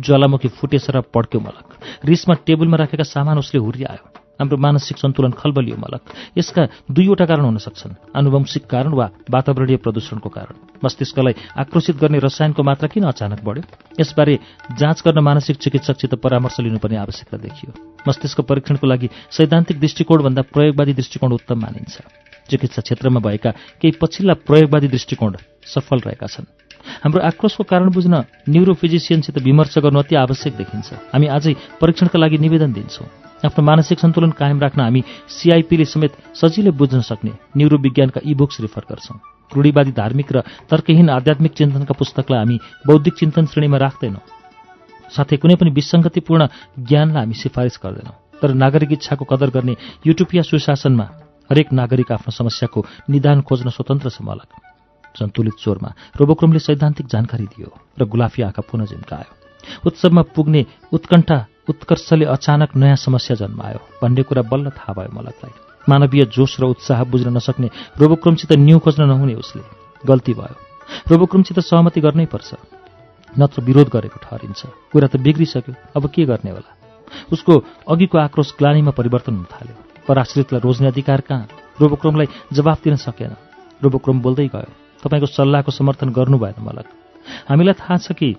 ज्वालामुखी 0.00 0.48
फुटेछ 0.48 0.90
र 0.90 1.00
पड्क्यो 1.14 1.40
मलक। 1.40 1.66
रिसमा 2.04 2.34
टेबलमा 2.46 2.76
राखेका 2.76 3.04
सामान 3.04 3.38
उसले 3.38 3.60
हुर्यायो। 3.60 4.23
हाम्रो 4.40 4.56
मानसिक 4.56 4.98
सन्तुलन 4.98 5.30
खलबलियो 5.30 5.76
मलक। 5.76 6.00
यसका 6.38 6.62
दुईवटा 6.90 7.26
कारण 7.26 7.44
हुन 7.44 7.58
सक्छन्। 7.58 7.94
आनुवंशिक 8.16 8.66
कारण 8.66 8.92
वा 8.92 9.10
वातावरणीय 9.30 9.76
प्रदूषणको 9.76 10.28
कारण। 10.28 10.54
मस्तिष्कलाई 10.84 11.34
आक्रोशित 11.56 11.96
गर्ने 11.96 12.18
रसायनको 12.18 12.62
मात्रा 12.62 12.88
किन 12.88 13.04
अचानक 13.04 13.44
बढ्यो? 13.44 13.62
यसबारे 14.00 14.38
जाँच 14.78 15.02
गर्न 15.06 15.18
मानसिक 15.18 15.56
चिकित्सकसित 15.56 16.14
परामर्श 16.14 16.60
लिनुपर्ने 16.60 16.96
आवश्यकता 16.96 17.36
देखियो। 17.36 17.72
मस्तिष्क 18.08 18.40
परीक्षणको 18.40 18.86
लागि 18.86 19.08
सैद्धान्तिक 19.30 19.80
दृष्टिकोणभन्दा 19.80 20.42
प्रयोगवादी 20.42 20.92
दृष्टिकोण 20.92 21.32
उत्तम 21.32 21.60
मानिन्छ। 21.60 21.98
चिकित्सा 22.50 22.82
क्षेत्रमा 22.82 23.20
भएका 23.20 23.50
केही 23.50 23.92
पछिल्ला 24.02 24.34
प्रयोगवादी 24.34 24.88
दृष्टिकोण 24.88 25.36
सफल 25.64 25.98
रहेका 25.98 26.26
छन्। 26.26 26.63
हाम्रो 27.02 27.20
आक्रोशको 27.30 27.62
कारण 27.64 27.88
बुझ्न 27.90 28.14
न्युरोफिजिसियनसित 28.48 29.36
विमर्श 29.42 29.74
गर्नु 29.78 29.98
अति 29.98 30.14
आवश्यक 30.14 30.52
देखिन्छ। 30.56 30.88
हामी 31.12 31.26
आजै 31.26 31.52
परीक्षणका 31.80 32.18
लागि 32.18 32.38
निवेदन 32.38 32.72
दिन्छौँ। 32.72 33.08
आफ्नो 33.44 33.62
मानसिक 33.64 33.98
सन्तुलन 34.00 34.30
कायम 34.40 34.58
राख्न 34.60 34.80
हामी 34.80 35.00
सिआइपीले 35.28 35.84
समेत 35.84 36.12
सजिलै 36.34 36.72
बुझ्न 36.80 37.00
सक्ने 37.00 37.32
न्युरोविज्ञानका 37.56 38.20
इबुक्स 38.24 38.60
रिफर 38.64 38.84
गर्छौँ। 38.90 39.18
रूढिवादी 39.52 39.92
धार्मिक 39.92 40.28
र 40.32 40.40
तर्कहीन 40.70 41.08
आध्यात्मिक 41.10 41.52
चिन्तनका 41.52 41.94
पुस्तकलाई 41.94 42.38
हामी 42.38 42.56
बौद्धिक 42.86 43.14
चिन्तन 43.14 43.44
श्रेणीमा 43.52 43.78
राख्दैनौँ। 43.78 44.24
साथै 45.12 45.36
कुनै 45.36 45.54
पनि 45.60 45.70
विसङ्गतिपूर्ण 45.76 46.42
ज्ञानलाई 46.88 47.22
हामी 47.22 47.34
सिफारिस 47.36 47.76
गर्दैनौँ। 47.84 48.16
तर 48.40 48.50
नागरिक 48.54 48.92
इच्छाको 48.92 49.24
कदर 49.24 49.50
गर्ने 49.52 49.74
युटोपिया 50.06 50.42
सुशासनमा 50.42 51.06
हरेक 51.50 51.72
नागरिक 51.72 52.12
आफ्नो 52.12 52.32
समस्याको 52.32 52.80
निदान 53.12 53.40
खोज्न 53.44 53.68
स्वतन्त्र 53.76 54.08
छ 54.08 54.24
मलक 54.24 54.63
सन्तुलित 55.14 55.56
स्वरमा 55.58 55.90
रोबोक्रमले 56.20 56.58
सैद्धान्तिक 56.58 57.06
जानकारी 57.06 57.46
दियो 57.46 57.70
र 57.98 58.04
गुलाफी 58.04 58.42
आँखा 58.42 58.62
पुनः 58.70 58.84
झिम्कायो। 58.84 59.30
उत्सवमा 59.86 60.22
पुग्ने 60.34 60.66
उत्कण्ठा 60.92 61.38
उत्कर्षले 61.68 62.24
अचानक 62.24 62.76
नयाँ 62.76 62.96
समस्या 62.96 63.36
जन्मायो 63.36 63.80
भन्ने 64.02 64.22
कुरा 64.22 64.42
बल्ल 64.42 64.70
थाहा 64.70 64.92
भयो 64.92 65.14
मलकलाई। 65.16 65.52
मानवीय 65.88 66.24
जोस 66.24 66.56
र 66.60 66.64
उत्साह 66.64 67.04
बुझ्न 67.04 67.28
नसक्ने 67.36 67.68
रोबोक्रमसित 68.00 68.52
न्यू 68.52 68.78
खोज्न 68.78 69.02
नहुने 69.04 69.34
उसले 69.34 69.62
गल्ती 70.06 70.32
भयो। 70.34 70.56
रोबोक्रमसित 71.10 71.60
सहमति 71.60 72.00
गर्नै 72.00 72.26
पर्छ। 72.26 72.54
नत्र 73.38 73.62
विरोध 73.62 73.88
गरेको 73.88 74.18
ठहरिन्छ। 74.22 74.60
कुरा 74.92 75.08
त 75.08 75.16
बिग्रिसक्यो। 75.16 75.74
अब 75.96 76.06
के 76.06 76.24
गर्ने 76.24 76.50
होला? 76.50 76.70
उसको 77.32 77.52
अघिको 77.88 78.18
आक्रोश 78.18 78.54
ग्लानीमा 78.58 78.90
परिवर्तन 78.90 79.34
हुन 79.34 79.44
थाल्यो। 79.44 79.76
पराश्रितलाई 80.08 80.60
रोज्ने 80.60 80.88
अधिकार 80.88 81.20
कहाँ? 81.20 81.48
रोबोक्रमलाई 81.80 82.26
जवाफ 82.52 82.84
दिन 82.84 82.96
सकेन। 82.96 83.36
रोबोक्रम 83.82 84.20
बोल्दै 84.20 84.48
गयो। 84.48 84.83
तपाईँको 85.04 85.26
सल्लाहको 85.28 85.70
समर्थन 85.70 86.08
गर्नु 86.10 86.38
भएन 86.38 86.58
मलक। 86.64 86.86
हामीलाई 87.48 87.74
थाहा 87.76 87.96
छ 88.00 88.12
कि 88.12 88.34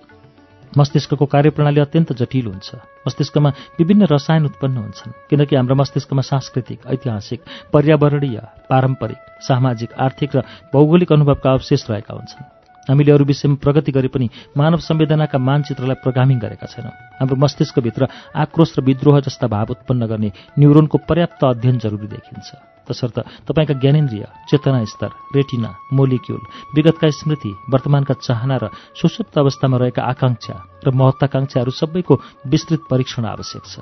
मस्तिष्कको 0.72 1.26
कार्यप्रणाली 1.26 1.80
अत्यन्त 1.80 2.12
जटिल 2.12 2.46
हुन्छ। 2.46 2.74
मस्तिष्कमा 3.06 3.50
विभिन्न 3.78 4.06
रसायन 4.10 4.44
उत्पन्न 4.44 4.76
हुन्छन् 4.76 5.12
किनकि 5.30 5.56
हाम्रो 5.56 5.74
मस्तिष्कमा 5.74 6.22
सांस्कृतिक 6.22 6.86
ऐतिहासिक 6.86 7.40
पर्यावरणीय 7.72 8.38
पारम्परिक 8.68 9.20
सामाजिक 9.40 9.90
आर्थिक 9.96 10.36
र 10.36 10.42
भौगोलिक 10.74 11.12
अनुभवका 11.12 11.50
अवशेष 11.52 11.90
रहेका 11.90 12.14
हुन्छन्। 12.14 12.44
हामीले 12.88 13.12
अरू 13.12 13.24
विषयमा 13.24 13.56
प्रगति 13.62 13.92
गरे 13.92 14.08
पनि 14.08 14.26
मानव 14.56 14.78
संवेदनाका 14.78 15.38
मानचित्रलाई 15.38 16.02
प्रोग्रामिङ 16.02 16.38
गरेका 16.38 16.66
छैनौँ। 16.66 16.94
हाम्रो 17.18 17.36
मस्तिष्कभित्र 17.36 18.08
आक्रोश 18.36 18.78
र 18.78 18.82
विद्रोह 18.82 19.20
जस्ता 19.20 19.46
भाव 19.46 19.66
उत्पन्न 19.70 20.06
गर्ने 20.06 20.30
न्युरोनको 20.58 20.98
पर्याप्त 21.08 21.44
अध्ययन 21.44 21.78
जरुरी 21.78 22.06
देखिन्छ। 22.06 22.75
तसर्थ 22.88 23.18
तपाईँका 23.46 23.74
ज्ञानेन्द्रिय 23.74 24.24
चेतना 24.50 24.84
स्तर 24.86 25.10
रेटिना 25.36 25.70
मोलिक्युल 25.92 26.42
विगतका 26.74 27.08
स्मृति 27.10 27.52
वर्तमानका 27.70 28.14
चाहना 28.16 28.56
र 28.62 28.64
सुसुप्त 28.94 29.38
अवस्थामा 29.38 29.76
रहेका 29.76 30.02
आकांक्षा 30.04 30.54
र 30.84 30.90
महत्वाकांक्षाहरू 30.90 31.70
सबैको 31.72 32.14
विस्तृत 32.46 32.82
परीक्षण 32.90 33.24
आवश्यक 33.26 33.64
छ। 33.66 33.74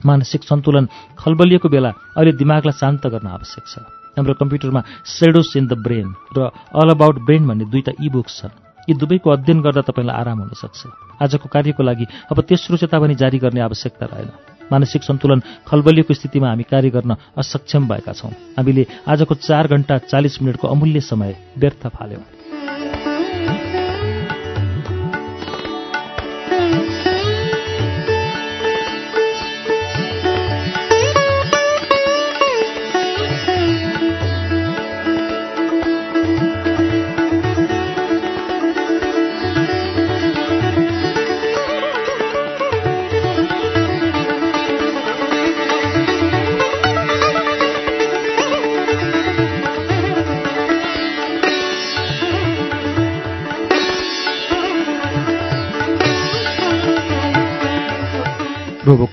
मानसिक 0.00 0.42
सन्तुलन 0.44 0.86
खलबलिएको 1.18 1.68
बेला 1.68 1.90
अहिले 2.16 2.32
दिमागलाई 2.36 2.76
शान्त 2.76 3.06
गर्न 3.06 3.28
आवश्यक 3.28 3.64
छ। 3.64 3.74
हाम्रो 4.16 4.34
कम्प्युटरमा 4.40 4.80
सेडोस 5.04 5.56
इन 5.56 5.66
द 5.66 5.72
ब्रेन 5.76 6.08
र 6.36 6.48
अल 6.72 6.88
अबाउट 6.92 7.16
ब्रेन 7.24 7.42
भन्ने 7.48 7.64
दुईटा 7.68 7.92
इबुक्स 8.00 8.34
छन्। 8.40 8.56
यी 8.88 8.94
दुवैको 8.94 9.28
अध्ययन 9.30 9.60
गर्दा 9.60 9.82
तपाईँलाई 9.88 10.16
आराम 10.16 10.38
हुन 10.40 10.52
सक्छ। 10.56 10.80
आजको 11.20 11.48
कार्यको 11.48 11.82
लागि 11.82 12.06
अब 12.32 12.40
तेस्रो 12.48 12.76
चेतावनी 12.76 13.14
जारी 13.16 13.38
गर्ने 13.38 13.60
आवश्यकता 13.60 14.06
रहेन। 14.06 14.55
मानसिक 14.72 15.02
सन्तुलन 15.02 15.42
खलबलिएको 15.66 16.14
स्थितिमा 16.14 16.48
हामी 16.48 16.62
कार्य 16.62 16.90
गर्न 16.90 17.16
असक्षम 17.36 17.88
भएका 17.88 18.12
छौँ। 18.12 18.30
हामीले 18.58 18.86
आजको 19.08 19.34
चार 19.34 19.66
घण्टा 19.66 19.98
चालिस 19.98 20.42
मिनटको 20.42 20.68
अमूल्य 20.68 21.00
समय 21.00 21.36
व्यर्थ 21.58 21.86
फाल्यौँ। 21.86 22.35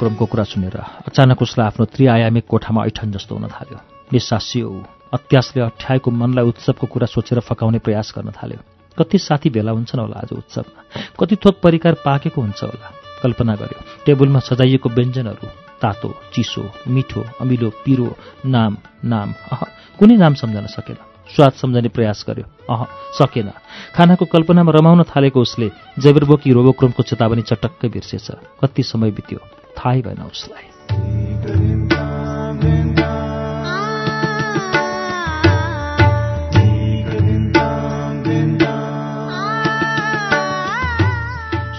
रोबोक्रमको 0.04 0.26
कुरा 0.26 0.44
सुनेर 0.44 0.76
अचानक 1.08 1.42
उसलाई 1.42 1.68
आफ्नो 1.68 1.86
त्रिआयामिक 1.86 2.46
कोठामा 2.48 2.86
ऐठन 2.86 3.12
जस्तो 3.12 3.36
हुन 3.36 3.48
थाल्यो। 3.48 3.80
निसासियो 4.14 4.70
अत्यासले 5.14 5.62
अठ्याएको 5.64 6.12
मनलाई 6.12 6.46
उत्सवको 6.46 6.88
कुरा 6.88 7.08
सोचेर 7.08 7.40
फकाउने 7.40 7.80
प्रयास 7.80 8.14
गर्न 8.18 8.32
थाल्यो। 8.32 8.60
कति 9.00 9.18
साथी 9.18 9.50
भेला 9.50 9.72
हुन्छन् 9.72 10.02
होला 10.02 10.20
आज 10.20 10.32
उत्सवमा? 10.34 10.80
कति 11.20 11.36
थोक 11.36 11.56
परिकार 11.64 11.94
पाकेको 12.04 12.42
हुन्छ 12.42 12.64
होला? 12.64 12.88
कल्पना 13.24 13.56
गर्यो। 13.56 13.80
टेबलमा 14.06 14.40
सजाइएको 14.40 14.90
व्यञ्जनहरू 14.90 15.48
तातो 15.82 16.10
चिसो 16.36 16.64
मिठो 16.88 17.24
अमिलो 17.42 17.70
पिरो 17.70 18.10
नाम 18.46 18.78
नाम 19.06 19.34
अह 19.52 19.64
कुनै 20.00 20.16
नाम 20.16 20.34
सम्झन 20.34 20.68
सकेन। 20.68 21.00
स्वाद 21.36 21.52
सम्झने 21.52 21.90
प्रयास 21.90 22.26
गर्यो। 22.28 22.46
अह 22.70 22.86
सकेन। 23.16 23.52
खानाको 23.96 24.26
कल्पनामा 24.26 24.72
रमाउन 24.76 25.04
थालेको 25.04 25.40
उसले 25.42 25.72
जैबरबोकी 26.00 26.52
रोबोक्रोमको 26.52 27.04
चेतावनी 27.04 27.42
चटक्कै 27.42 27.88
बिर्सेछ। 27.88 28.28
कति 28.62 28.84
समय 28.84 29.12
बित्यो? 29.12 29.63
थाहै 29.78 30.02
भएन 30.02 30.22
उसलाई 30.22 30.66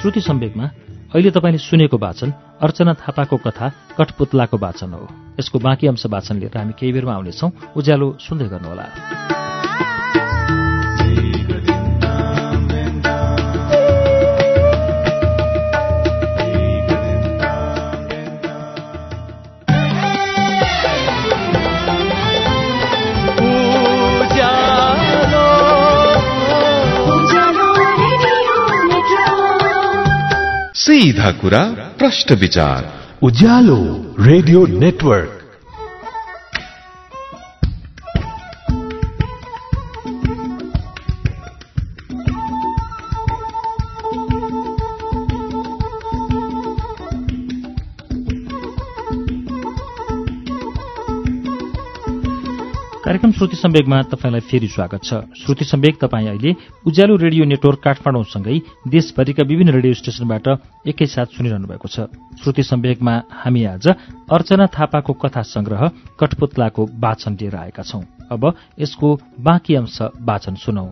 श्रुति 0.00 0.20
सम्वेकमा 0.20 0.64
अहिले 1.14 1.30
तपाईँले 1.30 1.58
सुनेको 1.58 1.98
वाचन 1.98 2.30
अर्चना 2.60 2.94
थापाको 2.94 3.36
कथा 3.36 3.68
कठपुतलाको 3.98 4.56
वाचन 4.58 4.92
हो। 4.92 5.08
यसको 5.40 5.58
बाँकी 5.58 5.86
अंश 5.86 6.06
वाचन 6.06 6.36
लिएर 6.36 6.58
हामी 6.58 6.72
केही 6.78 6.92
बेरमा 6.92 7.14
आउनेछौँ। 7.14 7.50
उज्यालो 7.76 8.16
सुन्दै 8.20 8.48
गर्नुहोला। 8.48 9.43
सीधा 31.04 31.30
कुरा 31.40 31.58
प्रश्न 31.98 32.34
विचार 32.34 32.84
उज्यालो 33.22 33.76
रेडियो 34.20 34.66
नेटवर्क 34.66 35.43
सम्वेकमा 53.64 54.00
तपाईँलाई 54.12 54.40
फेरि 54.40 54.68
स्वागत 54.68 55.04
छ। 55.04 55.24
श्रुति 55.40 55.64
सम्वेक 55.64 55.96
तपाईँ 55.96 56.28
अहिले 56.28 56.52
उज्यालो 56.84 57.16
रेडियो 57.16 57.44
नेटवर्क 57.44 57.80
काठमाडौँसँगै 57.80 58.56
देशभरिका 58.92 59.42
विभिन्न 59.42 59.72
रेडियो 59.72 59.94
स्टेशनबाट 59.94 60.48
एकैसाथ 60.84 61.32
सुनिरहनु 61.32 61.66
भएको 61.72 61.88
छ। 61.88 62.12
श्रुति 62.44 62.62
सम्वेकमा 62.62 63.14
हामी 63.32 63.64
आज 63.64 63.88
अर्चना 64.28 64.66
थापाको 64.68 65.12
कथा 65.16 65.42
संग्रह 65.48 65.88
कठपुतलाको 66.20 66.88
वाचन 67.00 67.40
लिएर 67.40 67.56
आएका 67.56 67.82
छौं। 67.82 68.04
अब 68.28 68.52
यसको 68.80 69.16
बाँकी 69.40 69.74
अंश 69.74 69.98
वाचन 70.20 70.54
सुनौ। 70.60 70.86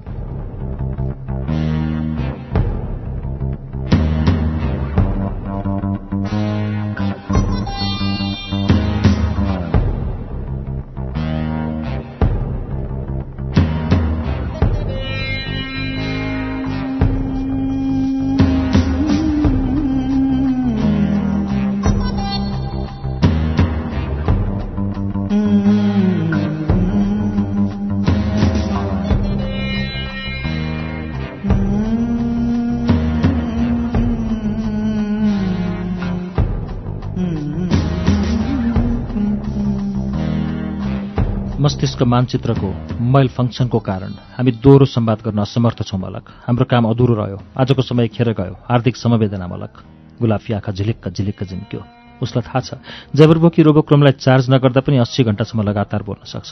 मानचित्रको 42.05 42.69
मैल 43.05 43.29
फङ्सनको 43.29 43.79
कारण 43.81 44.13
हामी 44.37 44.51
दोहोरो 44.65 44.85
संवाद 44.87 45.19
गर्न 45.25 45.39
असमर्थ 45.43 45.83
छौँ 45.85 46.01
मलक 46.01 46.25
हाम्रो 46.47 46.65
काम 46.65 46.85
अधुरो 46.89 47.15
रह्यो। 47.15 47.39
आजको 47.57 47.83
समय 47.83 48.09
खेर 48.09 48.33
गयो। 48.33 48.55
हार्दिक 48.69 48.97
समवेदना 48.97 49.47
मलक 49.47 49.73
गुलाफी 50.21 50.53
आँखा 50.53 50.73
झिलिक्क 50.73 51.09
झिलिक्क 51.09 51.43
झिम्क्यो 51.45 51.81
उसलाई 52.23 52.43
थाहा 52.47 52.61
छ 52.61 52.71
जबरबोकी 53.19 53.63
रोबोक्रोमलाई 53.63 54.13
चार्ज 54.19 54.51
नगर्दा 54.51 54.81
पनि 54.87 54.97
अस्सी 55.03 55.23
घण्टासम्म 55.25 55.63
लगातार 55.63 56.03
बोल्न 56.03 56.25
सक्छ। 56.25 56.51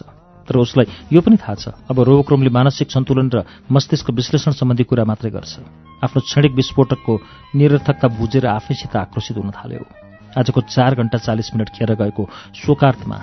तर 0.49 0.57
उसलाई 0.59 0.87
यो 1.13 1.21
पनि 1.23 1.37
थाहा 1.39 1.55
छ 1.55 1.65
अब 1.87 2.01
रोबोक्रोमले 2.01 2.51
मानसिक 2.51 2.91
सन्तुलन 2.91 3.31
र 3.31 3.47
मस्तिष्क 3.71 4.11
विश्लेषण 4.11 4.53
सम्बन्धी 4.59 4.85
कुरा 4.91 5.05
मात्रै 5.07 5.31
गर्छ। 5.31 5.55
आफ्नो 6.03 6.21
क्षणिक 6.27 6.53
विस्फोटकको 6.59 7.15
निरर्थकता 7.55 8.09
बुझेर 8.19 8.47
आफैसित 8.51 8.97
आक्रोशित 8.97 9.37
हुन 9.39 9.51
थाल्यो। 9.55 9.85
आजको 10.31 10.61
चार 10.67 10.95
घण्टा 10.95 11.19
चालिस 11.19 11.55
मिनट 11.55 11.69
खेर 11.71 11.95
गएको 11.95 12.23
शोकार्थमा 12.55 13.19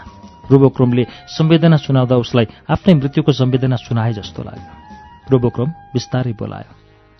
रोबोक्रोमले 0.51 1.03
संवेदना 1.29 1.77
सुनाउँदा 1.77 2.15
उसलाई 2.15 2.45
आफ्नै 2.69 2.93
मृत्युको 2.93 3.31
संवेदना 3.31 3.75
सुनाए 3.77 4.13
जस्तो 4.13 4.43
लाग्यो। 4.43 4.71
रोबोक्रोम 5.31 5.69
बिस्तारै 5.93 6.33
बोलायो 6.33 6.71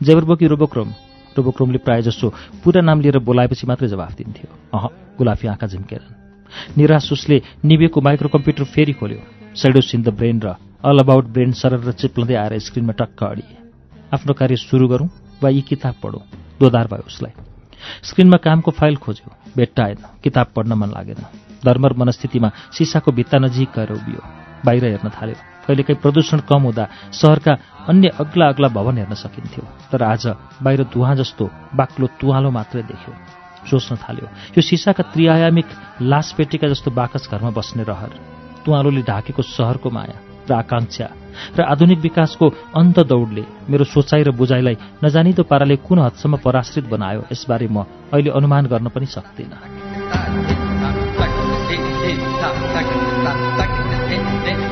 जेबरबोकी 0.02 0.46
रोबोक्रोम 0.48 0.90
रोबोक्रोमले 1.38 1.80
प्रायः 1.86 2.08
जसो 2.08 2.28
पुरा 2.64 2.82
नाम 2.82 2.98
लिएर 3.02 3.20
बोलाएपछि 3.20 3.68
मात्रै 3.68 3.88
जवाफ 3.88 4.14
दिन्थ्यो। 4.16 4.50
अह 4.74 4.86
गुलाफी 5.18 5.48
आँखा 5.48 5.68
झिम्केरन् 5.68 6.78
निराश 6.78 7.12
उसले 7.12 7.42
निभेको 7.66 8.02
माइक्रो 8.02 8.30
कम्प्युटर 8.30 8.64
फेरि 8.64 8.94
खोल्यो। 8.94 9.20
सेडोस 9.54 9.92
इन 9.96 10.02
द 10.02 10.10
ब्रेन 10.16 10.40
र 10.42 10.56
अल 10.86 11.00
अबाउट 11.00 11.26
ब्रेन 11.36 11.52
सरर 11.52 11.82
र 11.84 11.92
चिप्लँदै 11.92 12.36
आएर 12.36 12.60
स्क्रिनमा 12.60 12.94
टक्क 12.94 13.24
अडिए। 13.24 13.58
आफ्नो 14.14 14.34
कार्य 14.34 14.56
सुरु 14.56 14.88
गरौँ 14.88 15.10
वा 15.42 15.50
यी 15.50 15.62
किताब 15.62 15.96
पढौँ? 16.04 16.24
दोधार 16.60 16.88
भयो 16.88 17.06
उसलाई। 17.06 17.34
स्क्रिनमा 18.04 18.38
कामको 18.38 18.72
फाइल 18.72 18.96
खोज्यो। 18.98 19.30
भेट्टा 19.58 19.84
आएन 19.84 20.00
किताब 20.24 20.48
पढ्न 20.56 20.74
मन 20.74 20.90
लागेन। 20.90 21.47
धर्मर 21.66 21.94
मनस्थितिमा 21.98 22.50
सिसाको 22.74 23.12
भित्ता 23.12 23.38
नजिक 23.38 23.70
गएर 23.76 23.92
उभियो। 23.94 24.22
बाहिर 24.66 24.86
हेर्न 24.86 25.10
थाल्यो। 25.10 25.36
कहिलेकाहीँ 25.68 26.02
प्रदूषण 26.02 26.40
कम 26.50 26.62
हुँदा 26.64 26.86
सहरका 27.12 27.54
अन्य 27.90 28.08
अग्ला 28.20 28.46
अग्ला 28.48 28.68
भवन 28.68 28.98
हेर्न 28.98 29.14
सकिन्थ्यो। 29.16 29.64
तर 29.92 30.04
आज 30.04 30.28
बाहिर 30.64 30.84
धुवा 30.94 31.14
जस्तो 31.20 31.46
बाक्लो 31.76 32.08
तुवालो 32.20 32.50
मात्रै 32.52 32.84
देख्यो। 32.84 33.14
सोच्न 33.68 33.96
थाल्यो 34.00 34.28
यो 34.56 34.62
सिसाका 34.62 35.04
त्रिआयामिक 35.12 35.68
लासपेटीका 36.02 36.68
जस्तो 36.68 36.92
बाकस 36.92 37.28
घरमा 37.32 37.52
बस्ने 37.52 37.84
रहर। 37.84 38.12
तुवालोले 38.66 39.02
ढाकेको 39.04 39.42
सहरको 39.44 39.90
माया 39.90 40.18
र 40.48 40.54
आकांक्षा 40.56 41.08
र 41.58 41.62
आधुनिक 41.68 42.00
विकासको 42.00 42.46
अन्त 42.80 43.00
दौडले 43.04 43.44
मेरो 43.68 43.84
सोचाइ 43.84 44.24
र 44.24 44.32
बुझाइलाई 44.32 45.04
नजानिदो 45.04 45.44
पाराले 45.44 45.76
कुन 45.84 46.00
हदसम्म 46.00 46.40
पराश्रित 46.40 46.86
बनायो 46.88 47.28
यसबारे 47.32 47.68
म 47.68 47.84
अहिले 48.16 48.32
अनुमान 48.32 48.66
गर्न 48.72 48.88
पनि 48.88 49.06
सक्दिनँ। 49.12 50.67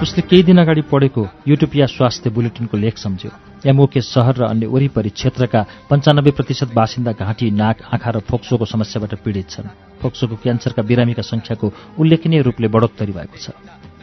उसले 0.00 0.22
केही 0.24 0.42
दिन 0.42 0.58
अगाडि 0.58 0.82
पढेको 0.88 1.22
युटोपिया 1.44 1.86
स्वास्थ्य 1.86 2.30
बुलेटिनको 2.32 2.76
लेख 2.76 2.96
सम्झ्यो। 2.96 3.30
एमओके 3.68 4.00
सहर 4.00 4.34
र 4.40 4.42
अन्य 4.48 4.66
वरिपरि 4.66 5.10
क्षेत्रका 5.12 5.60
पञ्चानब्बे 5.92 6.30
प्रतिशत 6.32 6.72
बासिन्दा 6.72 7.12
घाँटी 7.12 7.50
नाक 7.52 7.76
आँखा 7.84 8.10
र 8.10 8.18
फोक्सोको 8.24 8.64
समस्याबाट 8.64 9.12
पीडित 9.20 9.48
छन्। 9.52 9.68
फोक्सोको 10.00 10.36
क्यान्सरका 10.40 10.82
बिरामीका 10.88 11.22
संख्याको 11.22 12.00
उल्लेखनीय 12.00 12.40
रूपले 12.40 12.68
बढोत्तरी 12.72 13.12
भएको 13.12 13.36
छ। 13.36 13.52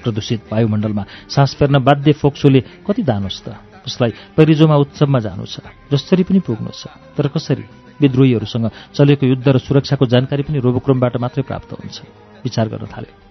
प्रदूषित 0.06 0.54
वायुमण्डलमा 0.54 1.04
सास 1.34 1.58
फेर्न 1.58 1.82
बाध्य 1.82 2.14
फोक्सोले 2.14 2.62
कति 2.86 3.02
दानुहोस् 3.02 3.42
त? 3.42 3.58
उसलाई 3.82 4.38
परिजोमा 4.38 4.76
उत्सवमा 4.78 5.20
जानु 5.26 5.50
छ 5.50 5.66
जसरी 5.90 6.24
पनि 6.30 6.40
पुग्नु 6.46 6.78
छ 6.78 6.94
तर 7.18 7.34
कसरी? 7.34 7.66
विद्रोहीहरूसँग 7.98 8.94
चलेको 8.94 9.26
युद्ध 9.26 9.48
र 9.50 9.58
सुरक्षाको 9.58 10.06
जानकारी 10.06 10.46
पनि 10.46 10.62
रोबोक्रोमबाट 10.62 11.18
मात्रै 11.18 11.42
प्राप्त 11.42 11.74
हुन्छ। 11.74 11.98
विचार 12.46 12.70
गर्न 12.70 12.86
थाल्यो 12.86 13.27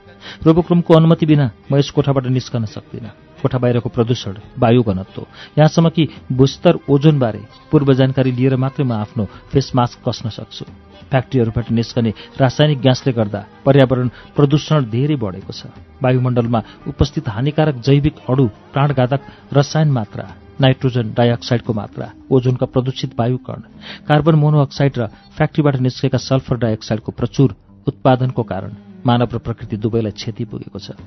रोबोक्रोमको 0.46 0.94
अनुमति 0.94 1.26
बिना 1.26 1.50
म 1.70 1.76
यस 1.76 1.90
कोठाबाट 1.90 2.26
निस्कन 2.26 2.64
सक्दिनँ। 2.66 3.10
कोठा 3.42 3.58
बाहिरको 3.58 3.88
प्रदूषण 3.92 4.34
वायु 4.58 4.82
घनत्व 4.82 5.20
यहाँसम्म 5.58 5.88
कि 5.92 6.08
भूस्तर 6.32 6.78
ओजोनबारे 6.88 7.42
पूर्व 7.70 7.92
जानकारी 7.94 8.32
लिएर 8.32 8.56
मात्रै 8.56 8.84
म 8.84 8.92
आफ्नो 8.96 9.24
फेस 9.52 9.70
मास्क 9.76 9.98
कस्न 10.08 10.28
सक्छु। 10.32 10.64
फ्याक्ट्रीहरूबाट 11.10 11.70
निस्कने 11.70 12.10
रासायनिक 12.40 12.80
ग्यासले 12.80 13.12
गर्दा 13.12 13.40
पर्यावरण 13.64 14.08
प्रदूषण 14.36 14.90
धेरै 14.90 15.16
बढेको 15.20 15.52
छ। 15.52 15.70
वायुमण्डलमा 16.02 16.60
उपस्थित 16.88 17.28
हानिकारक 17.28 17.76
जैविक 17.86 18.14
अणु 18.26 18.46
प्राणघातक 18.72 19.20
रसायन 19.52 19.90
मात्रा 19.92 20.24
नाइट्रोजन 20.56 21.12
डाइअक्साइडको 21.12 21.72
मात्रा 21.72 22.06
ओजोनका 22.32 22.66
प्रदूषित 22.66 23.12
वायुकण 23.20 23.60
कार्बन 24.08 24.34
मोनोअक्साइड 24.42 24.92
र 24.98 25.06
फ्याक्ट्रीबाट 25.36 25.76
निस्केका 25.86 26.18
सल्फर 26.18 26.56
डाइअक्साइडको 26.64 27.12
प्रचुर 27.12 27.54
उत्पादनको 27.86 28.42
कारण 28.42 28.70
मानव 29.06 29.28
र 29.32 29.38
प्रकृति 29.38 29.76
दुवैलाई 29.78 30.12
क्षति 30.12 30.44
पुगेको 30.44 30.78
छ। 30.78 30.98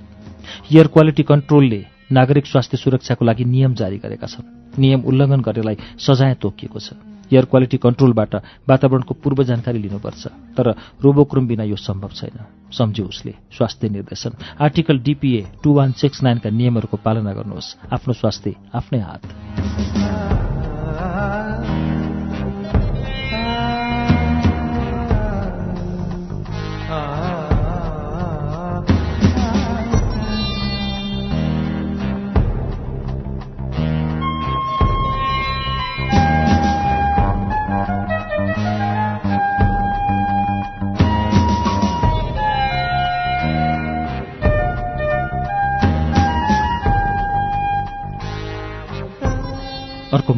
एयर 0.72 0.88
क्वालिटी 0.88 1.24
कन्ट्रोलले 1.24 1.82
नागरिक 2.12 2.46
स्वास्थ्य 2.48 2.78
सुरक्षाको 2.78 3.26
लागि 3.26 3.46
नियम 3.46 3.74
जारी 3.76 3.98
गरेका 4.00 4.28
छन्। 4.28 4.48
नियम 4.80 5.02
उल्लङ्घन 5.04 5.42
गर्नेलाई 5.42 5.78
सजाय 6.00 6.34
तोकिएको 6.42 6.80
छ। 6.80 6.98
एयर 7.30 7.46
क्वालिटी 7.46 7.78
कन्ट्रोलबाट 7.78 8.34
वातावरणको 8.66 9.14
पूर्व 9.14 9.44
जानकारी 9.46 9.80
लिनुपर्छ 9.80 10.24
तर 10.58 10.68
रोबोक्रोम 11.04 11.48
बिना 11.48 11.64
यो 11.64 11.76
सम्भव 11.78 12.10
छैन 12.10 12.38
सम्झ्यो 12.74 13.06
उसले। 13.06 13.34
स्वास्थ्य 13.54 13.90
निर्देशन। 13.90 14.32
Article 14.58 15.00
DPA 15.06 15.46
two 15.62 15.74
one 15.74 15.92
six 15.94 16.24
नाइनका 16.24 16.50
नियमहरूको 16.50 16.98
पालना 16.98 17.34
गर्नुहोस्। 17.34 17.94
आफ्नो 17.94 18.14
स्वास्थ्य 18.14 18.56
आफ्नै 18.74 19.00
हात। 19.00 20.39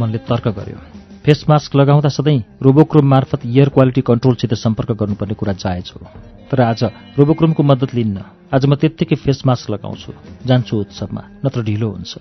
मनले 0.02 0.18
तर्क 0.26 0.48
गर्यो। 0.58 0.78
फेस 1.22 1.46
मास्क 1.50 1.76
लगाउँदा 1.76 2.10
सधैँ 2.10 2.40
रोबोक्रोम 2.62 3.06
मार्फत 3.06 3.46
एयर 3.46 3.70
क्वालिटी 3.70 4.02
कन्ट्रोलसित 4.02 4.54
सम्पर्क 4.58 4.92
गर्नुपर्ने 4.98 5.34
कुरा 5.38 5.54
जायज 5.54 5.92
हो। 5.94 6.08
तर 6.50 6.62
आज 6.62 6.84
रोबोक्रोमको 7.18 7.64
मद्दत 7.64 7.94
लिन्न 7.94 8.18
आज 8.50 8.66
म 8.66 8.76
त्यत्तिकै 8.76 9.16
फेस 9.16 9.42
मास्क 9.46 9.70
लगाउँछु। 9.70 10.12
जान्छु 10.46 10.74
उत्सवमा 10.78 11.24
नत्र 11.46 11.62
ढिलो 11.62 11.90
हुन्छ। 11.94 12.14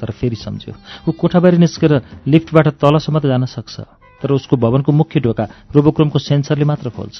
तर 0.00 0.10
फेरि 0.10 0.36
सम्झ्यो 0.36 0.72
ऊ 1.06 1.12
कोठा 1.12 1.38
बाहिर 1.38 1.58
निस्केर 1.60 1.92
लिफ्टबाट 2.26 2.66
तलसम्म 2.80 3.18
त 3.20 3.26
जान 3.28 3.44
सक्छ। 3.46 3.74
तर 4.22 4.32
उसको 4.32 4.56
भवनको 4.56 4.92
मुख्य 4.92 5.20
ढोका 5.20 5.44
रोबोक्रोमको 5.76 6.18
सेन्सरले 6.18 6.64
मात्र 6.64 6.90
खोल्छ। 6.90 7.18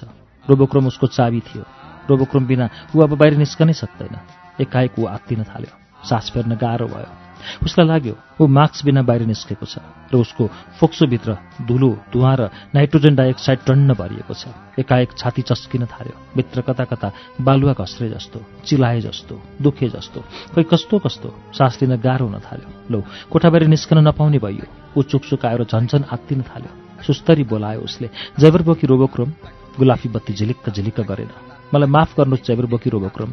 रोबोक्रोम 0.49 0.87
उसको 0.89 1.07
चाबी 1.07 1.41
थियो। 1.45 1.65
रोबोक्रोम 2.09 2.45
बिना 2.47 2.67
ऊ 2.97 3.01
अब 3.05 3.13
बाहिर 3.21 3.37
निस्कनै 3.37 3.77
सक्दैन। 3.77 4.17
एकाएक 4.57 4.99
ऊ 4.99 5.05
आत्तिन 5.07 5.45
थाल्यो। 5.45 5.73
सास 6.09 6.31
फेर्न 6.33 6.57
गाह्रो 6.57 6.89
भयो। 6.89 7.24
उसलाई 7.65 7.87
लाग्यो 7.87 8.15
ऊ 8.41 8.47
मास्क 8.47 8.85
बिना 8.85 9.03
बाहिर 9.03 9.27
निस्केको 9.27 9.67
छ 9.67 9.79
र 10.13 10.17
उसको 10.17 10.45
फोक्सोभित्र 10.79 11.31
धुलो 11.65 11.91
धुवा 12.13 12.33
र 12.35 12.43
नाइट्रोजन 12.75 13.15
डाइअक्साइड 13.15 13.59
टन्न 13.67 13.95
भरिएको 13.95 14.35
छ। 14.35 14.49
एकाएक 14.79 15.11
छाती 15.19 15.43
चस्किन 15.43 15.87
थाल्यो। 15.87 16.15
भित्र 16.37 16.61
कता 16.67 16.85
कता 16.85 17.09
बालुवा 17.41 17.73
घस्रे 17.79 18.11
जस्तो 18.11 18.39
चिलाए 18.67 19.01
जस्तो 19.01 19.35
दुखे 19.63 19.89
जस्तो 19.89 20.21
खोइ 20.55 20.65
कस्तो 20.65 20.99
कस्तो? 20.99 21.29
सास 21.55 21.79
लिन 21.83 21.97
गाह्रो 21.97 22.27
हुन 22.27 22.39
थाल्यो। 22.43 22.69
लौ 22.91 23.01
कोठा 23.31 23.51
बाहिर 23.51 23.69
निस्कन 23.69 23.99
नपाउने 24.09 24.39
भइयो। 24.39 24.67
ऊ 24.97 25.03
चुकचुक 25.03 25.45
आएर 25.47 25.65
झन्झन 25.65 26.05
आत्तिन 26.11 26.43
थाल्यो। 26.43 27.03
सुस्तरी 27.03 27.45
बोलायो 27.45 27.81
उसले 27.81 28.11
जैबर 28.41 28.63
बोकी 28.63 28.87
रोबोक्रोम? 28.87 29.31
गुलाफी 29.79 30.09
बत्ती 30.09 30.33
झिलिक्क 30.35 30.71
झिलिक्क 30.71 31.01
गरेर 31.01 31.31
मलाई 31.75 31.89
माफ 31.91 32.11
गर्नुहोस् 32.19 32.47
जैबर 32.47 32.67
बोकी 32.67 32.91
रोबोक्रोम। 32.91 33.31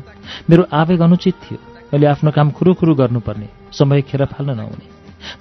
मेरो 0.50 0.64
आवेग 0.74 1.02
अनुचित 1.02 1.36
थियो। 1.42 1.71
मैले 1.94 2.06
आफ्नो 2.08 2.32
काम 2.32 2.52
खुरुखुरु 2.52 2.96
गर्नुपर्ने 2.96 3.50
समय 3.74 4.02
खेर 4.04 4.26
फाल्न 4.28 4.52
नहुने 4.52 4.88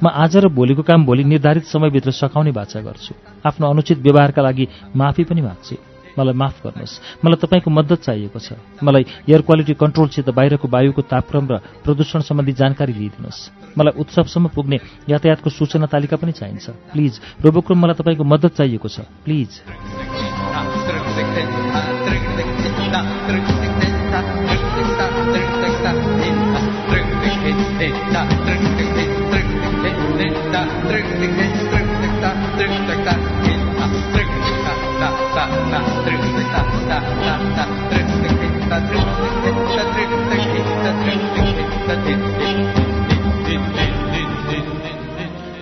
म 0.02 0.08
आज 0.14 0.36
र 0.36 0.48
भोलिको 0.50 0.82
काम 0.82 1.04
भोलि 1.06 1.24
निर्धारित 1.24 1.64
समयभित्र 1.66 2.10
सकाउने 2.12 2.52
बाचा 2.52 2.80
गर्छु 2.80 3.14
आफ्नो 3.44 3.70
अनुचित 3.70 3.98
व्यवहारका 3.98 4.42
लागि 4.42 4.68
माफी 4.96 5.24
पनि 5.24 5.42
माग्छु 5.42 5.76
मलाई 6.18 6.34
माफ 6.34 6.56
गर्नुहोस् 6.64 7.00
मलाई 7.24 7.38
तपाईँको 7.38 7.70
मद्दत 7.70 8.00
चाहिएको 8.02 8.38
छ 8.38 8.58
मलाई 8.82 9.04
एयर 9.28 9.42
क्वालिटी 9.42 9.74
कन्ट्रोलसित 9.74 10.30
बाहिरको 10.30 10.68
वायुको 10.68 11.02
तापक्रम 11.04 11.44
र 11.46 11.56
प्रदूषण 11.84 12.20
सम्बन्धी 12.20 12.52
जानकारी 12.52 12.92
लिइदिनुहोस् 12.92 13.40
मलाई 13.78 13.94
उत्सवसम्म 13.96 14.48
पुग्ने 14.50 14.78
यातायातको 15.08 15.50
सूचना 15.50 15.86
तालिका 15.86 16.16
पनि 16.16 16.32
चाहिन्छ 16.32 16.66
प्लिज 16.92 17.20
रोबोक्रोम 17.40 17.78
मलाई 17.78 17.96
तपाईँको 17.96 18.24
मद्दत 18.26 18.52
चाहिएको 18.56 18.88
छ 18.88 19.06
प्लिज 19.24 19.50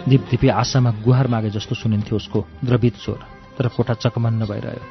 दिपदिपी 0.08 0.48
आशामा 0.48 0.90
गुहार 1.04 1.26
मागे 1.26 1.50
जस्तो 1.50 1.74
सुनिन्थ्यो 1.74 2.16
उसको 2.16 2.44
द्रवित 2.64 2.96
स्वर 2.96 3.24
तर 3.58 3.68
कोठा 3.68 3.94
चकमन्न 3.94 4.46
भइरह्यो 4.46 4.84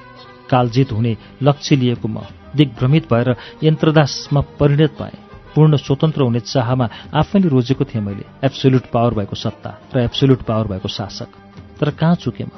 कालजित 0.50 0.91
हुने 0.91 1.17
लक्ष्य 1.43 1.76
लिएको 1.76 2.08
म 2.08 2.22
दिग्भ्रमित 2.56 3.13
भएर 3.13 3.36
यन्त्रदासमा 3.63 4.41
परिणत 4.60 5.02
भएँ 5.02 5.27
पूर्ण 5.58 5.78
स्वतन्त्र 5.78 6.22
हुने 6.22 6.39
चाहमा 6.39 6.86
आफैले 7.17 7.48
रोजेको 7.50 7.84
थिएँ 7.84 8.04
मैले। 8.06 8.26
एब्सोल्युट 8.46 8.86
पावर 8.93 9.13
भएको 9.17 9.36
सत्ता 9.36 9.70
र 9.89 10.06
एब्सोल्युट 10.06 10.41
पावर 10.46 10.67
भएको 10.67 10.88
शासक। 10.88 11.30
तर 11.82 11.89
कहाँ 11.89 12.15
चुकेँ 12.15 12.46
म? 12.46 12.50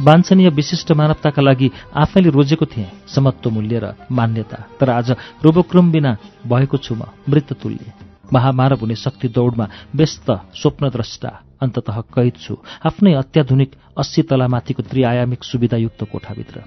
वाञ्छनीय 0.00 0.48
विशिष्ट 0.48 0.92
मानवताका 0.92 1.42
लागि 1.42 1.70
आफैले 1.92 2.30
रोजेको 2.30 2.66
थिएँ 2.66 2.88
समत्व 3.08 3.50
मूल्य 3.50 3.78
र 3.78 3.92
मान्यता। 4.08 4.58
तर 4.80 4.90
आज 4.90 5.10
रोबोक्रोम 5.44 5.92
बिना 5.92 6.16
भएको 6.46 6.76
छु 6.76 6.94
म 6.94 7.04
मृततुल्य 7.28 7.92
महामानव 8.32 8.80
हुने 8.80 8.96
शक्ति 8.96 9.28
दौडमा 9.28 9.68
व्यस्त 9.94 10.30
स्वप्नद्रष्टा 10.56 11.30
अन्ततः 11.62 12.00
कैद 12.16 12.32
छु। 12.40 12.56
आफ्नै 12.80 13.12
अत्याधुनिक 13.12 13.70
अस्सी 13.98 14.22
तलामाथिको 14.22 14.82
त्रिआयामिक 14.82 15.44
सुविधायुक्त 15.44 16.04
कोठाभित्र। 16.12 16.64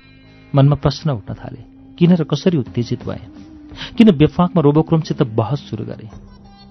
मनमा 0.54 0.76
प्रश्न 0.76 1.10
उठ्न 1.10 1.34
थाले 1.34 1.62
किन 1.98 2.16
र 2.16 2.24
कसरी 2.24 2.58
उत्तेजित 2.58 3.04
भए? 3.04 3.45
किन 3.98 4.12
बेफाकमा 4.12 4.62
रोबोक्रोमसित 4.62 5.24
बहस 5.24 5.60
सुरु 5.70 5.86
गरे? 5.86 6.10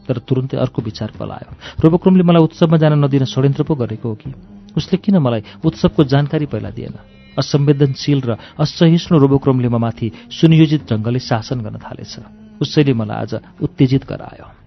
तर 0.08 0.18
तुरुन्तै 0.18 0.56
अर्को 0.56 0.82
विचार 0.82 1.12
पलायो। 1.20 1.56
रोबोक्रोमले 1.84 2.22
मलाई 2.22 2.42
उत्सवमा 2.42 2.76
जान 2.76 3.04
नदिन 3.04 3.24
षड्यन्त्र 3.24 3.62
पो 3.62 3.74
गरेको 3.74 4.08
हो 4.08 4.14
कि? 4.14 4.32
उसले 4.76 4.96
किन 4.96 5.18
मलाई 5.18 5.42
उत्सवको 5.64 6.04
जानकारी 6.04 6.46
पहिला 6.46 6.70
दिएन? 6.70 6.94
असंवेदनशील 7.38 8.22
र 8.24 8.36
असहिष्णु 8.60 9.18
रोबोक्रोमले 9.18 9.68
म 9.68 9.76
माथि 9.76 10.10
सुनियोजित 10.30 10.92
ढङ्गले 10.92 11.18
शासन 11.18 11.60
गर्न 11.60 11.78
थालेछ। 11.78 12.16
उसैले 12.62 12.92
मलाई 12.92 13.16
आज 13.16 13.34
उत्तेजित 13.62 14.08
गरायो। 14.08 14.63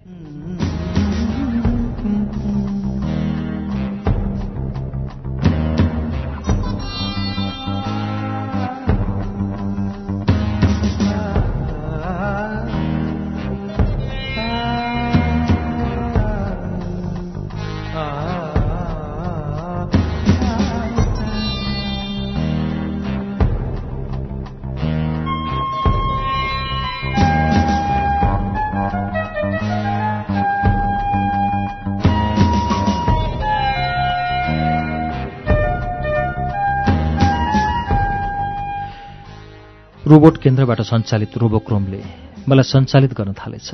रोबोट 40.07 40.37
केन्द्रबाट 40.37 40.81
सञ्चालित 40.81 41.37
रोबोक्रोमले 41.37 41.99
मलाई 42.47 42.63
सञ्चालित 42.63 43.13
गर्न 43.13 43.31
थालेछ। 43.33 43.69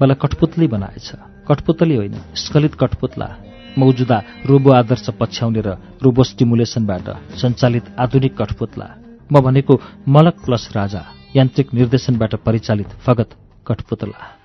मलाई 0.00 0.16
कठपुतली 0.22 0.66
बनाएछ। 0.66 1.08
कठपुतली 1.48 1.96
होइन 1.96 2.14
स्खलित 2.34 2.74
कठपुतला। 2.74 3.28
मौजुदा 3.78 4.18
रोबो 4.50 4.70
आदर्श 4.70 5.06
पछ्याउने 5.20 5.60
र 5.66 5.68
रोबो 6.02 6.22
स्टिमुलेसनबाट 6.26 7.06
सञ्चालित 7.38 7.86
आधुनिक 8.02 8.34
कठपुतला। 8.40 8.88
म 9.30 9.34
भनेको 9.46 9.74
मलक 10.08 10.36
प्लस 10.44 10.64
राजा 10.74 11.02
यान्त्रिक 11.36 11.74
निर्देशनबाट 11.74 12.34
परिचालित 12.46 12.90
फगत 13.06 13.30
कठपुतला। 13.66 14.39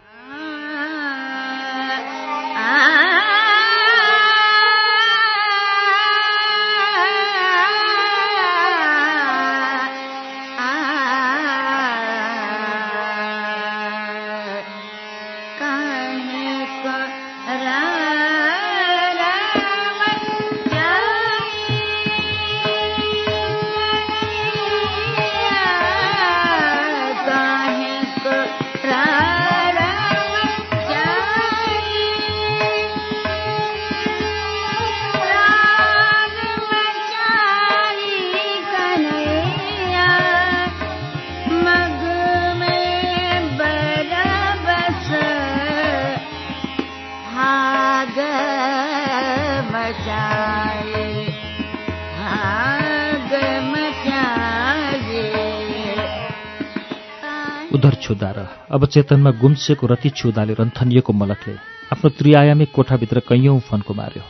उधर 58.10 58.14
छुदा 58.14 58.32
र 58.32 58.48
अब 58.72 58.86
चेतनमा 58.86 59.32
गुम्सेको 59.32 59.88
रति 59.88 60.10
छुदाले 60.10 60.54
रन्थनिएको 60.54 61.14
मलकले 61.14 61.54
आफ्नो 61.94 62.10
त्रिआयामिक 62.10 62.72
कोठाभित्र 62.72 63.20
कैयौँ 63.20 63.60
फन्को 63.60 63.94
मार्यो। 63.94 64.24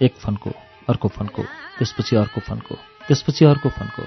एक 0.00 0.14
फन्को 0.14 0.50
अर्को 0.88 1.08
फन्को 1.08 1.42
त्यसपछि 1.78 2.16
अर्को 2.16 2.40
फन्को 2.40 2.74
त्यसपछि 3.08 3.44
अर्को 3.44 3.68
फन्को। 3.68 4.02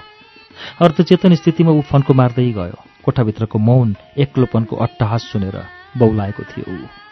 अर्धचेतन 0.86 1.36
स्थितिमा 1.36 1.72
ऊ 1.72 1.82
फन्को 1.82 2.14
मार्दै 2.14 2.52
गयो। 2.52 2.78
कोठाभित्रको 3.04 3.60
मौन 3.60 3.96
एक्लोपनको 4.18 4.76
अट्टहास 4.76 5.22
सुनेर 5.32 5.58
बौलाएको 5.98 6.44
थियो 6.44 6.76
ऊ। 6.76 7.09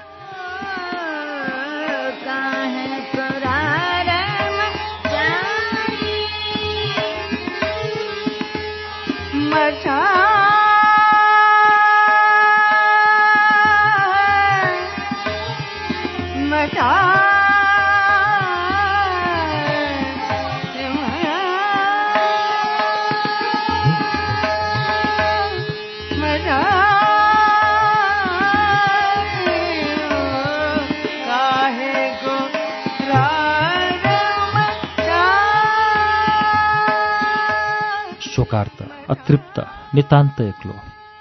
शोकार्त 38.48 38.80
अतृप्त 39.12 39.58
नितान्त 39.96 40.40
एक्लो। 40.42 40.74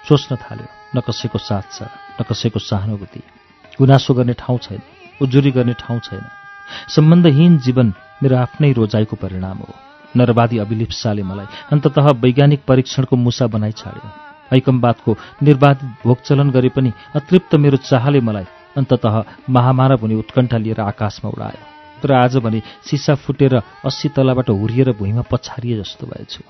सोच्न 0.07 0.35
थाल्यो 0.39 0.67
न 0.95 0.97
कसैको 1.03 1.39
साथ 1.39 1.65
छ 1.75 1.83
न 2.15 2.23
कसैको 2.23 2.59
सहानुभूति। 2.61 3.21
गुनासो 3.79 4.13
गर्ने 4.15 4.33
ठाउँ 4.33 4.59
छैन 4.63 4.81
उजुरी 5.21 5.51
गर्ने 5.51 5.73
ठाउँ 5.75 5.99
छैन। 5.99 6.23
सम्बन्धहीन 6.87 7.57
जीवन 7.59 7.87
मेरो 8.23 8.35
आफ्नै 8.37 8.71
रोजाइको 8.71 9.15
परिणाम 9.19 9.57
हो। 9.59 9.73
नरवादी 10.15 10.57
अभिलिप्साले 10.57 11.23
मलाई 11.23 11.47
अन्ततः 11.73 12.05
वैज्ञानिक 12.23 12.63
परीक्षणको 12.63 13.15
मुसा 13.17 13.47
बनाइ 13.51 13.71
छाड्यो। 13.75 14.07
ऐकमवादको 14.55 15.11
निर्वाधित 15.43 16.07
भोगचलन 16.07 16.49
गरे 16.49 16.69
पनि 16.71 16.91
अतृप्त 17.15 17.55
मेरो 17.55 17.77
चाहले 17.83 18.19
मलाई 18.23 18.47
अन्ततः 18.77 19.15
महामानव 19.49 19.99
हुने 20.01 20.15
उत्कण्ठा 20.15 20.57
लिएर 20.57 20.79
आकाशमा 20.81 21.29
उडायो। 21.29 21.63
तर 22.01 22.11
आज 22.13 22.37
भने 22.37 22.61
सिसा 22.87 23.15
फुटेर 23.19 23.55
अस्सी 23.83 24.09
तलाबाट 24.15 24.49
हुरिएर 24.53 24.91
भुइँमा 24.95 25.23
पछारिए 25.31 25.77
जस्तो 25.81 26.07
भएछु। 26.07 26.43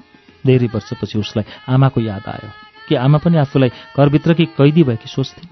धेरै 0.45 0.67
वर्षपछि 0.67 1.19
उसलाई 1.19 1.45
आमाको 1.69 2.01
याद 2.01 2.23
आयो। 2.27 2.49
कि 2.89 2.95
आमा 2.95 3.17
पनि 3.17 3.37
आफूलाई 3.37 3.69
घरभित्रकी 3.69 4.45
कैदी 4.45 4.83
भएकी 4.83 5.09
सोच्थिन् 5.09 5.49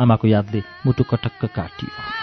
आमाको 0.00 0.28
यादले 0.28 0.62
मुटु 0.86 1.04
कटक्क 1.04 1.44
काटियो। 1.44 2.17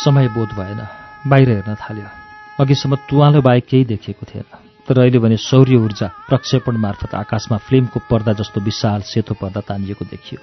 समय 0.00 0.28
बोध 0.28 0.52
भएन 0.56 0.80
बाहिर 1.26 1.48
हेर्न 1.50 1.74
थाल्यो। 1.74 2.08
अघिसम्म 2.60 2.96
तुवालो 3.08 3.40
बाहेक 3.42 3.66
केही 3.66 3.84
देखिएको 3.84 4.26
थिएन। 4.26 4.44
तर 4.88 4.98
अहिले 5.00 5.18
भने 5.18 5.36
सौर्य 5.36 5.76
ऊर्जा 5.76 6.06
प्रक्षेपण 6.28 6.76
मार्फत 6.76 7.14
आकाशमा 7.14 7.56
फिल्मको 7.68 8.00
पर्दा 8.10 8.32
जस्तो 8.32 8.60
विशाल 8.60 9.00
सेतो 9.02 9.34
पर्दा 9.34 9.60
तानिएको 9.60 10.04
देखियो। 10.04 10.40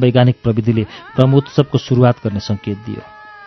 वैज्ञानिक 0.00 0.36
प्रविधिले 0.42 0.82
ब्रह्मोत्सवको 1.16 1.78
सुरुवात 1.78 2.16
गर्ने 2.24 2.40
सङ्केत 2.40 2.78
दियो। 2.86 3.02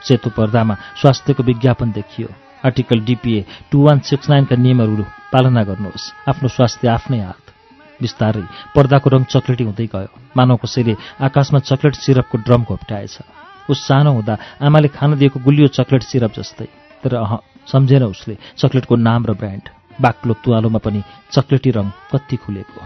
सेतो 0.07 0.29
पर्दामा 0.29 0.75
स्वास्थ्यको 1.01 1.43
विज्ञापन 1.43 1.91
देखियो। 1.91 2.27
Article 2.65 2.99
DPA 3.05 3.45
two 3.71 3.83
one 3.85 3.99
six 3.99 4.29
नाइनका 4.29 4.55
नियमहरू 4.55 5.03
पालना 5.33 5.63
गर्नुहोस्। 5.63 6.11
आफ्नो 6.29 6.47
स्वास्थ्य 6.49 6.87
आफ्नै 6.87 7.19
हात। 7.19 7.43
बिस्तारै 8.01 8.43
पर्दाको 8.75 9.09
रङ 9.09 9.23
चक्लेटी 9.27 9.63
हुँदै 9.63 9.87
गयो। 9.91 10.09
मानव 10.37 10.55
कसैले 10.63 10.95
आकाशमा 11.19 11.59
चक्लेट 11.59 11.95
सिरपको 11.95 12.37
ड्रम 12.47 12.63
घोप्टाएछ 12.63 13.17
उस 13.69 13.87
सानो 13.87 14.11
हुँदा 14.11 14.37
आमाले 14.61 14.87
खान 14.87 15.15
दिएको 15.15 15.39
गुलियो 15.39 15.67
चक्लेट 15.67 16.03
सिरप 16.03 16.33
जस्तै। 16.33 16.67
तर 17.03 17.15
अह 17.15 17.37
सम्झेन 17.71 18.03
उसले 18.03 18.37
चक्लेटको 18.57 18.95
नाम 18.95 19.25
र 19.25 19.33
ब्रान्ड। 19.33 19.69
बाक्लो 20.01 20.33
तुवालोमा 20.33 20.79
पनि 20.79 21.03
चक्लेटी 21.31 21.71
रङ 21.71 21.89
कति 22.11 22.35
खुलेको। 22.35 22.81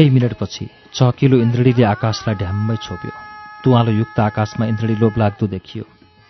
केही 0.00 0.10
मिनटपछि 0.10 0.64
चकिलो 0.96 1.36
इन्द्रडीले 1.36 1.84
आकाशलाई 1.84 2.34
ढ्याम्मै 2.34 2.76
छोप्यो। 2.76 3.12
तुवालो 3.64 3.92
युक्त 3.92 4.20
आकाशमा 4.20 4.64
इन्द्रडी 4.72 4.94
लोभलाग्दो 4.96 5.46
देखियो। 5.46 5.84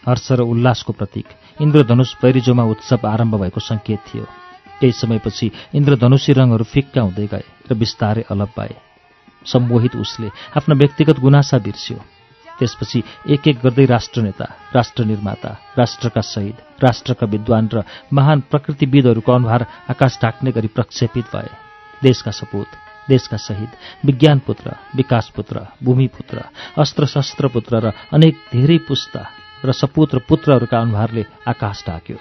हर्ष 0.05 0.27
र 0.33 0.41
उल्लासको 0.43 0.93
प्रतीक 0.93 1.27
इन्द्रधनुष 1.63 2.11
बैरिजोमा 2.23 2.65
उत्सव 2.67 3.07
आरम्भ 3.07 3.35
भएको 3.43 3.61
सङ्केत 3.63 4.01
थियो। 4.11 4.27
केही 4.81 4.93
समयपछि 4.93 5.47
इन्द्रधनुषी 5.79 6.33
रङहरू 6.33 6.65
फिक्का 6.67 7.01
हुँदै 7.01 7.27
गए 7.31 7.47
र 7.71 7.75
बिस्तारै 7.79 8.27
अलप 8.27 8.51
भए। 8.59 8.75
सम्मोहित 9.47 9.95
उसले 9.97 10.29
आफ्ना 10.59 10.75
व्यक्तिगत 10.75 11.23
गुनासा 11.23 11.59
बिर्स्यो। 11.63 11.99
त्यसपछि 12.59 12.99
एक 13.31 13.49
एक 13.49 13.57
गर्दै 13.63 13.87
राष्ट्रनेता 13.87 14.47
राष्ट्र 14.75 15.05
निर्माता 15.05 15.51
राष्ट्रका 15.79 16.23
शहीद 16.27 16.57
राष्ट्रका 16.83 17.27
विद्वान 17.31 17.71
र 17.75 17.87
महान 18.11 18.39
प्रकृतिविदहरूको 18.51 19.33
अनुहार 19.33 19.67
आकाश 19.91 20.19
ढाक्ने 20.23 20.51
गरी 20.51 20.69
प्रक्षेपित 20.75 21.27
भए। 21.35 21.51
देशका 22.03 22.31
सपूत 22.35 22.90
देशका 23.11 23.37
शहीद 23.37 23.71
विज्ञान 24.07 24.39
पुत्र 24.47 24.77
विकास 24.97 25.31
पुत्र 25.37 25.65
र 27.85 27.93
अनेक 28.13 28.35
धेरै 28.53 28.79
पुस्ता 28.89 29.23
र 29.65 29.73
सपुत 29.73 30.15
र 30.15 30.19
पुत्रहरूका 30.29 30.79
अनुहारले 30.79 31.25
आकाश 31.47 31.85
ढाक्यो। 31.87 32.19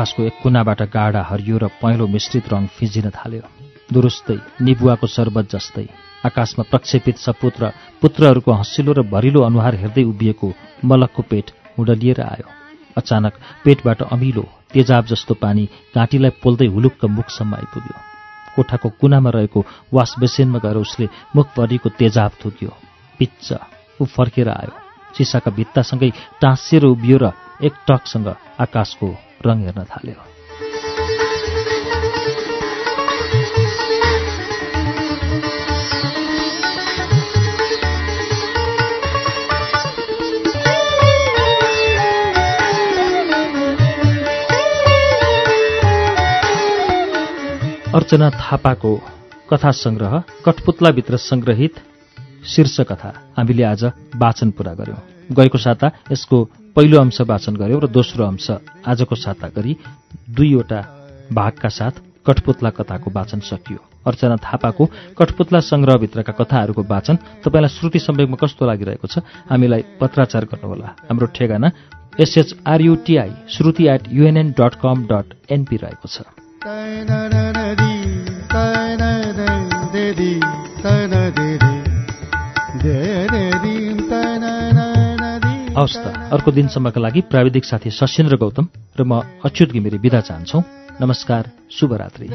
आकाशको 0.00 0.22
एक 0.22 0.36
कुनाबाट 0.42 0.80
गाढा 0.88 1.22
हरियो 1.28 1.56
र 1.60 1.68
पहेँलो 1.76 2.06
मिश्रित 2.08 2.48
रङ 2.48 2.66
फिजिन 2.72 3.06
थाल्यो। 3.12 3.44
दुरुस्तै 3.92 4.36
निबुवाको 4.64 5.06
शरबत 5.06 5.44
जस्तै। 5.52 5.84
आकाशमा 6.24 6.64
प्रक्षेपित 6.72 7.16
सपुत 7.20 7.54
र 7.60 7.64
पुत्रहरूको 8.00 8.52
हँसिलो 8.52 8.92
र 8.96 9.00
भरिलो 9.04 9.40
अनुहार 9.44 9.74
हेर्दै 9.76 10.04
उभिएको 10.08 10.48
मलकको 10.88 11.22
पेट 11.30 11.46
हुडलिएर 11.76 12.20
आयो। 12.24 12.48
अचानक 12.96 13.34
पेटबाट 13.64 14.00
अमिलो 14.08 14.44
तेजाब 14.72 15.04
जस्तो 15.12 15.34
पानी 15.36 15.68
घाँटीलाई 15.92 16.32
पोल्दै 16.40 16.68
हुलुक्क 16.72 17.04
मुखसम्म 17.04 17.52
आइपुग्यो। 17.60 17.96
कोठाको 18.56 18.88
कुनामा 19.00 19.30
रहेको 19.36 19.60
वास 19.92 20.14
बेसिनमा 20.16 20.64
गएर 20.64 20.76
उसले 20.80 21.12
मुखभरिको 21.36 21.88
तेजाब 22.00 22.32
थुक्यो। 22.40 22.72
पिच्च 23.20 23.48
ऊ 24.00 24.04
फर्केर 24.08 24.48
आयो। 24.48 24.72
सिसाका 25.12 25.50
भित्तासँगै 25.52 26.10
टाँसिएर 26.40 26.84
उभियो 26.88 27.18
र 27.20 27.26
एक 27.62 27.74
टकसँग 27.88 28.28
आकाशको 28.60 29.08
रङ 29.46 29.58
हेर्न 29.64 29.84
थाल्यो। 29.84 30.18
अर्चना 47.94 48.30
थापाको 48.30 48.92
कथा 49.50 49.70
सङ्ग्रह 49.76 50.12
कठपुतलाभित्र 50.44 51.16
सङ्ग्रहित 51.16 51.74
शीर्ष 52.46 52.80
कथा 52.80 53.10
हामीले 53.36 53.64
आज 53.64 53.84
वाचन 54.16 54.50
पूरा 54.50 54.74
गर्यौं। 54.74 55.00
गएको 55.36 55.58
साता 55.58 55.90
यसको 56.12 56.38
पहिलो 56.76 57.00
अंश 57.00 57.20
वाचन 57.26 57.54
गर्यौं 57.56 57.80
र 57.80 57.86
दोस्रो 57.90 58.24
अंश 58.24 58.46
आजको 58.86 59.14
साता 59.16 59.48
गरी 59.56 59.72
दुईवटा 60.30 60.80
भागका 61.32 61.68
साथ 61.68 61.94
कठपुतला 62.26 62.70
कथाको 62.70 63.10
वाचन 63.10 63.40
सकियो। 63.42 63.80
अर्चना 64.06 64.36
थापाको 64.38 64.84
कठपुतला 65.18 65.60
सङ्ग्रहभित्रका 65.60 66.32
कथाहरूको 66.32 66.82
वाचन 66.86 67.16
तपाईँलाई 67.44 67.70
श्रुति 67.76 67.98
सम्वेकमा 67.98 68.36
कस्तो 68.38 68.62
लागिरहेको 68.66 69.06
छ 69.08 69.18
हामीलाई 69.50 69.82
पत्राचार 70.00 70.44
गर्नुहोला। 70.46 70.88
हाम्रो 71.08 71.26
ठेगाना 71.36 71.68
SHRUTI 72.20 73.32
Shruti 73.50 73.84
at 73.88 74.02
UNN 74.08 74.48
dot 74.58 74.74
com 74.82 74.96
dot 75.10 75.26
NP 75.50 75.76
रहेको 75.76 76.06
छ। 76.06 76.16
हवस् 85.70 85.96
त 85.96 86.06
अर्को 86.34 86.50
दिनसम्मका 86.50 87.00
लागि 87.00 87.20
प्राविधिक 87.30 87.64
साथी 87.64 87.90
सशेन्द्र 87.90 88.36
गौतम 88.36 88.66
र 88.98 89.02
म 89.06 89.22
अच्युत 89.46 89.70
घिमिरे 89.70 89.98
विदा 90.02 90.20
चाहन्छौ। 90.20 90.58
नमस्कार 91.00 91.44
शुभरात्रि 91.70 92.26